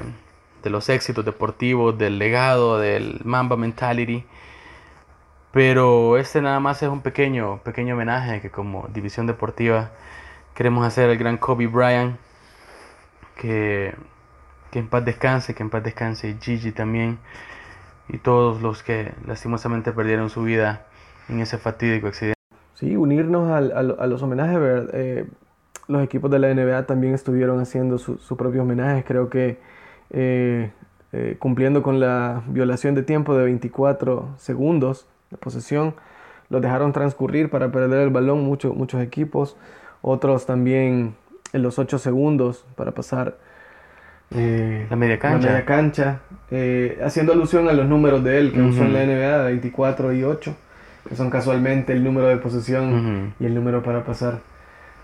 de 0.64 0.70
los 0.70 0.90
éxitos 0.90 1.26
deportivos, 1.26 1.98
del 1.98 2.20
legado, 2.20 2.80
del 2.80 3.22
Mamba 3.24 3.58
Mentality. 3.58 4.26
Pero 5.52 6.18
este 6.18 6.42
nada 6.42 6.60
más 6.60 6.82
es 6.82 6.90
un 6.90 7.02
pequeño, 7.02 7.60
pequeño 7.64 7.96
homenaje 7.96 8.42
que 8.42 8.50
como 8.50 8.88
división 8.88 9.28
deportiva 9.28 9.92
queremos 10.56 10.86
hacer 10.86 11.10
al 11.10 11.18
gran 11.18 11.38
Kobe 11.38 11.68
Bryant. 11.68 12.18
Que, 13.36 13.94
que 14.74 14.80
en 14.80 14.88
paz 14.88 15.06
descanse, 15.06 15.54
que 15.54 15.62
en 15.62 15.70
paz 15.70 15.84
descanse 15.84 16.36
Gigi 16.42 16.72
también. 16.72 17.20
Y 18.10 18.18
todos 18.18 18.60
los 18.64 18.82
que 18.82 19.12
lastimosamente 19.28 19.92
perdieron 19.92 20.32
su 20.32 20.42
vida 20.42 20.88
en 21.30 21.42
ese 21.42 21.60
fatídico 21.60 22.08
accidente. 22.08 22.40
Sí, 22.74 22.98
unirnos 22.98 23.52
al, 23.52 23.72
al, 23.72 23.96
a 24.00 24.08
los 24.08 24.24
homenajes. 24.24 24.90
Eh, 24.94 25.28
los 25.88 26.04
equipos 26.04 26.32
de 26.32 26.40
la 26.40 26.52
NBA 26.52 26.88
también 26.88 27.14
estuvieron 27.14 27.60
haciendo 27.60 28.00
sus 28.00 28.20
su 28.24 28.36
propios 28.36 28.64
homenajes. 28.64 29.06
Creo 29.06 29.30
que 29.30 29.60
eh, 30.10 30.72
eh, 31.12 31.36
cumpliendo 31.38 31.84
con 31.84 32.00
la 32.00 32.42
violación 32.48 32.96
de 32.96 33.04
tiempo 33.04 33.36
de 33.38 33.44
24 33.44 34.30
segundos 34.38 35.06
de 35.30 35.38
posesión, 35.38 35.94
los 36.50 36.64
dejaron 36.64 36.94
transcurrir 36.94 37.52
para 37.52 37.72
perder 37.72 38.02
el 38.02 38.10
balón 38.10 38.44
muchos 38.44 38.76
muchos 38.76 39.04
equipos. 39.04 39.56
Otros 40.02 40.48
también 40.48 41.16
en 41.54 41.62
los 41.62 41.78
8 41.78 42.00
segundos 42.00 42.66
para 42.76 42.94
pasar 42.94 43.38
eh, 44.36 44.88
la 44.90 44.96
media 44.96 45.20
cancha. 45.20 45.48
La 45.48 45.54
media 45.54 45.66
cancha 45.66 46.20
haciendo 47.04 47.34
alusión 47.34 47.68
a 47.68 47.74
los 47.74 47.88
números 47.88 48.24
de 48.24 48.38
él 48.38 48.52
que 48.52 48.62
usó 48.62 48.84
en 48.84 48.94
la 48.94 49.04
NBA, 49.06 49.46
24 49.46 50.14
y 50.14 50.24
8, 50.24 50.56
que 51.10 51.16
son 51.16 51.30
casualmente 51.30 51.94
el 51.94 52.04
número 52.04 52.28
de 52.28 52.38
posesión 52.38 53.34
y 53.40 53.46
el 53.46 53.56
número 53.56 53.82
para 53.82 54.04
pasar 54.04 54.42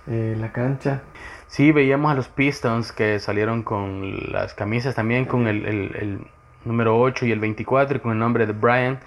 eh, 0.08 0.36
la 0.40 0.52
cancha. 0.52 1.02
Sí, 1.48 1.72
veíamos 1.72 2.12
a 2.12 2.16
los 2.16 2.28
Pistons 2.28 2.92
que 2.92 3.20
salieron 3.20 3.64
con 3.64 4.32
las 4.32 4.54
camisas 4.54 4.96
también 4.96 5.26
con 5.26 5.48
el, 5.48 5.66
el, 5.66 6.20
número 6.66 7.00
8 7.00 7.26
y 7.26 7.32
el 7.32 7.40
24 7.40 7.98
y 7.98 8.00
con 8.00 8.12
el 8.12 8.20
nombre 8.20 8.46
de 8.46 8.54
Brian. 8.54 9.00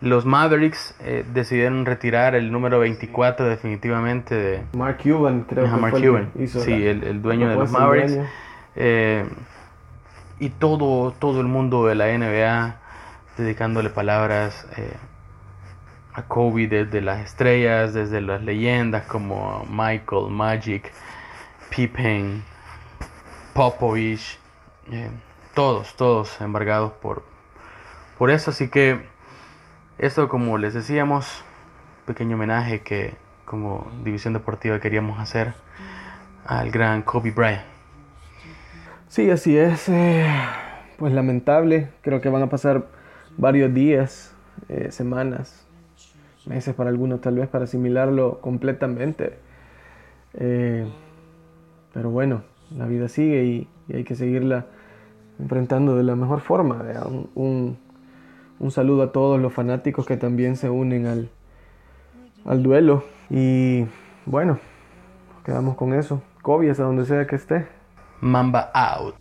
Los 0.00 0.24
Mavericks 0.26 0.94
eh, 1.00 1.24
decidieron 1.32 1.86
retirar 1.86 2.34
el 2.34 2.52
número 2.52 2.78
24 2.78 3.46
definitivamente 3.46 4.34
de 4.34 4.60
Mark 4.72 4.98
Cuban, 5.02 5.42
creo 5.42 5.64
que 5.64 5.70
Mark 5.70 5.94
Cuban. 5.94 6.30
sí, 6.46 6.86
el, 6.86 7.20
dueño 7.22 7.48
de 7.48 7.56
los 7.56 7.70
Mavericks. 7.70 8.18
Eh, 8.76 9.24
y 10.40 10.50
todo, 10.50 11.12
todo 11.12 11.40
el 11.40 11.46
mundo 11.46 11.86
de 11.86 11.94
la 11.94 12.06
NBA 12.06 12.76
dedicándole 13.36 13.90
palabras 13.90 14.66
a 16.18 16.22
Kobe 16.22 16.66
desde 16.66 17.00
las 17.00 17.20
estrellas, 17.20 17.94
desde 17.94 18.20
las 18.20 18.42
leyendas 18.42 19.06
como 19.06 19.64
Michael, 19.70 20.30
Magic, 20.30 20.92
Pippen, 21.70 22.42
Popovich, 23.54 24.38
eh, 24.90 25.10
todos, 25.54 25.94
todos 25.94 26.40
embargados 26.40 26.92
por, 26.92 27.22
por 28.18 28.30
eso. 28.30 28.50
Así 28.50 28.68
que 28.68 29.06
esto, 29.98 30.28
como 30.28 30.58
les 30.58 30.74
decíamos, 30.74 31.44
pequeño 32.06 32.34
homenaje 32.34 32.80
que 32.80 33.16
como 33.44 33.90
división 34.02 34.34
deportiva 34.34 34.80
queríamos 34.80 35.20
hacer 35.20 35.54
al 36.46 36.70
gran 36.70 37.02
Kobe 37.02 37.30
Bryant. 37.30 37.77
Sí, 39.08 39.30
así 39.30 39.56
es. 39.56 39.88
Eh, 39.88 40.26
pues 40.98 41.12
lamentable. 41.14 41.88
Creo 42.02 42.20
que 42.20 42.28
van 42.28 42.42
a 42.42 42.50
pasar 42.50 42.88
varios 43.38 43.72
días, 43.72 44.34
eh, 44.68 44.92
semanas, 44.92 45.66
meses 46.46 46.74
para 46.74 46.90
algunos 46.90 47.22
tal 47.22 47.36
vez 47.36 47.48
para 47.48 47.64
asimilarlo 47.64 48.40
completamente. 48.42 49.38
Eh, 50.34 50.86
pero 51.94 52.10
bueno, 52.10 52.42
la 52.76 52.86
vida 52.86 53.08
sigue 53.08 53.44
y, 53.44 53.68
hay 53.92 54.04
que 54.04 54.14
seguirla 54.14 54.66
enfrentando 55.38 55.96
de 55.96 56.02
la 56.02 56.14
mejor 56.14 56.40
forma. 56.40 56.84
Un, 57.34 57.78
un, 58.58 58.70
saludo 58.70 59.04
a 59.04 59.12
todos 59.12 59.40
los 59.40 59.54
fanáticos 59.54 60.04
que 60.04 60.18
también 60.18 60.56
se 60.56 60.68
unen 60.68 61.06
al, 61.06 61.30
al 62.44 62.62
duelo. 62.62 63.04
Y 63.30 63.86
bueno, 64.26 64.58
quedamos 65.46 65.76
con 65.76 65.94
eso. 65.94 66.20
Kobe 66.42 66.70
hasta 66.70 66.82
donde 66.82 67.06
sea 67.06 67.26
que 67.26 67.36
esté. 67.36 67.77
Mamba 68.20 68.70
out. 68.74 69.16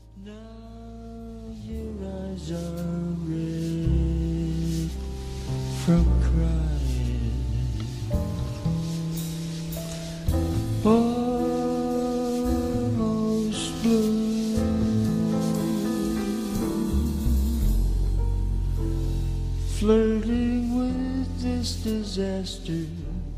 flirting 19.80 20.76
with 20.76 21.42
this 21.42 21.76
disaster 21.84 22.88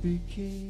became 0.01 0.68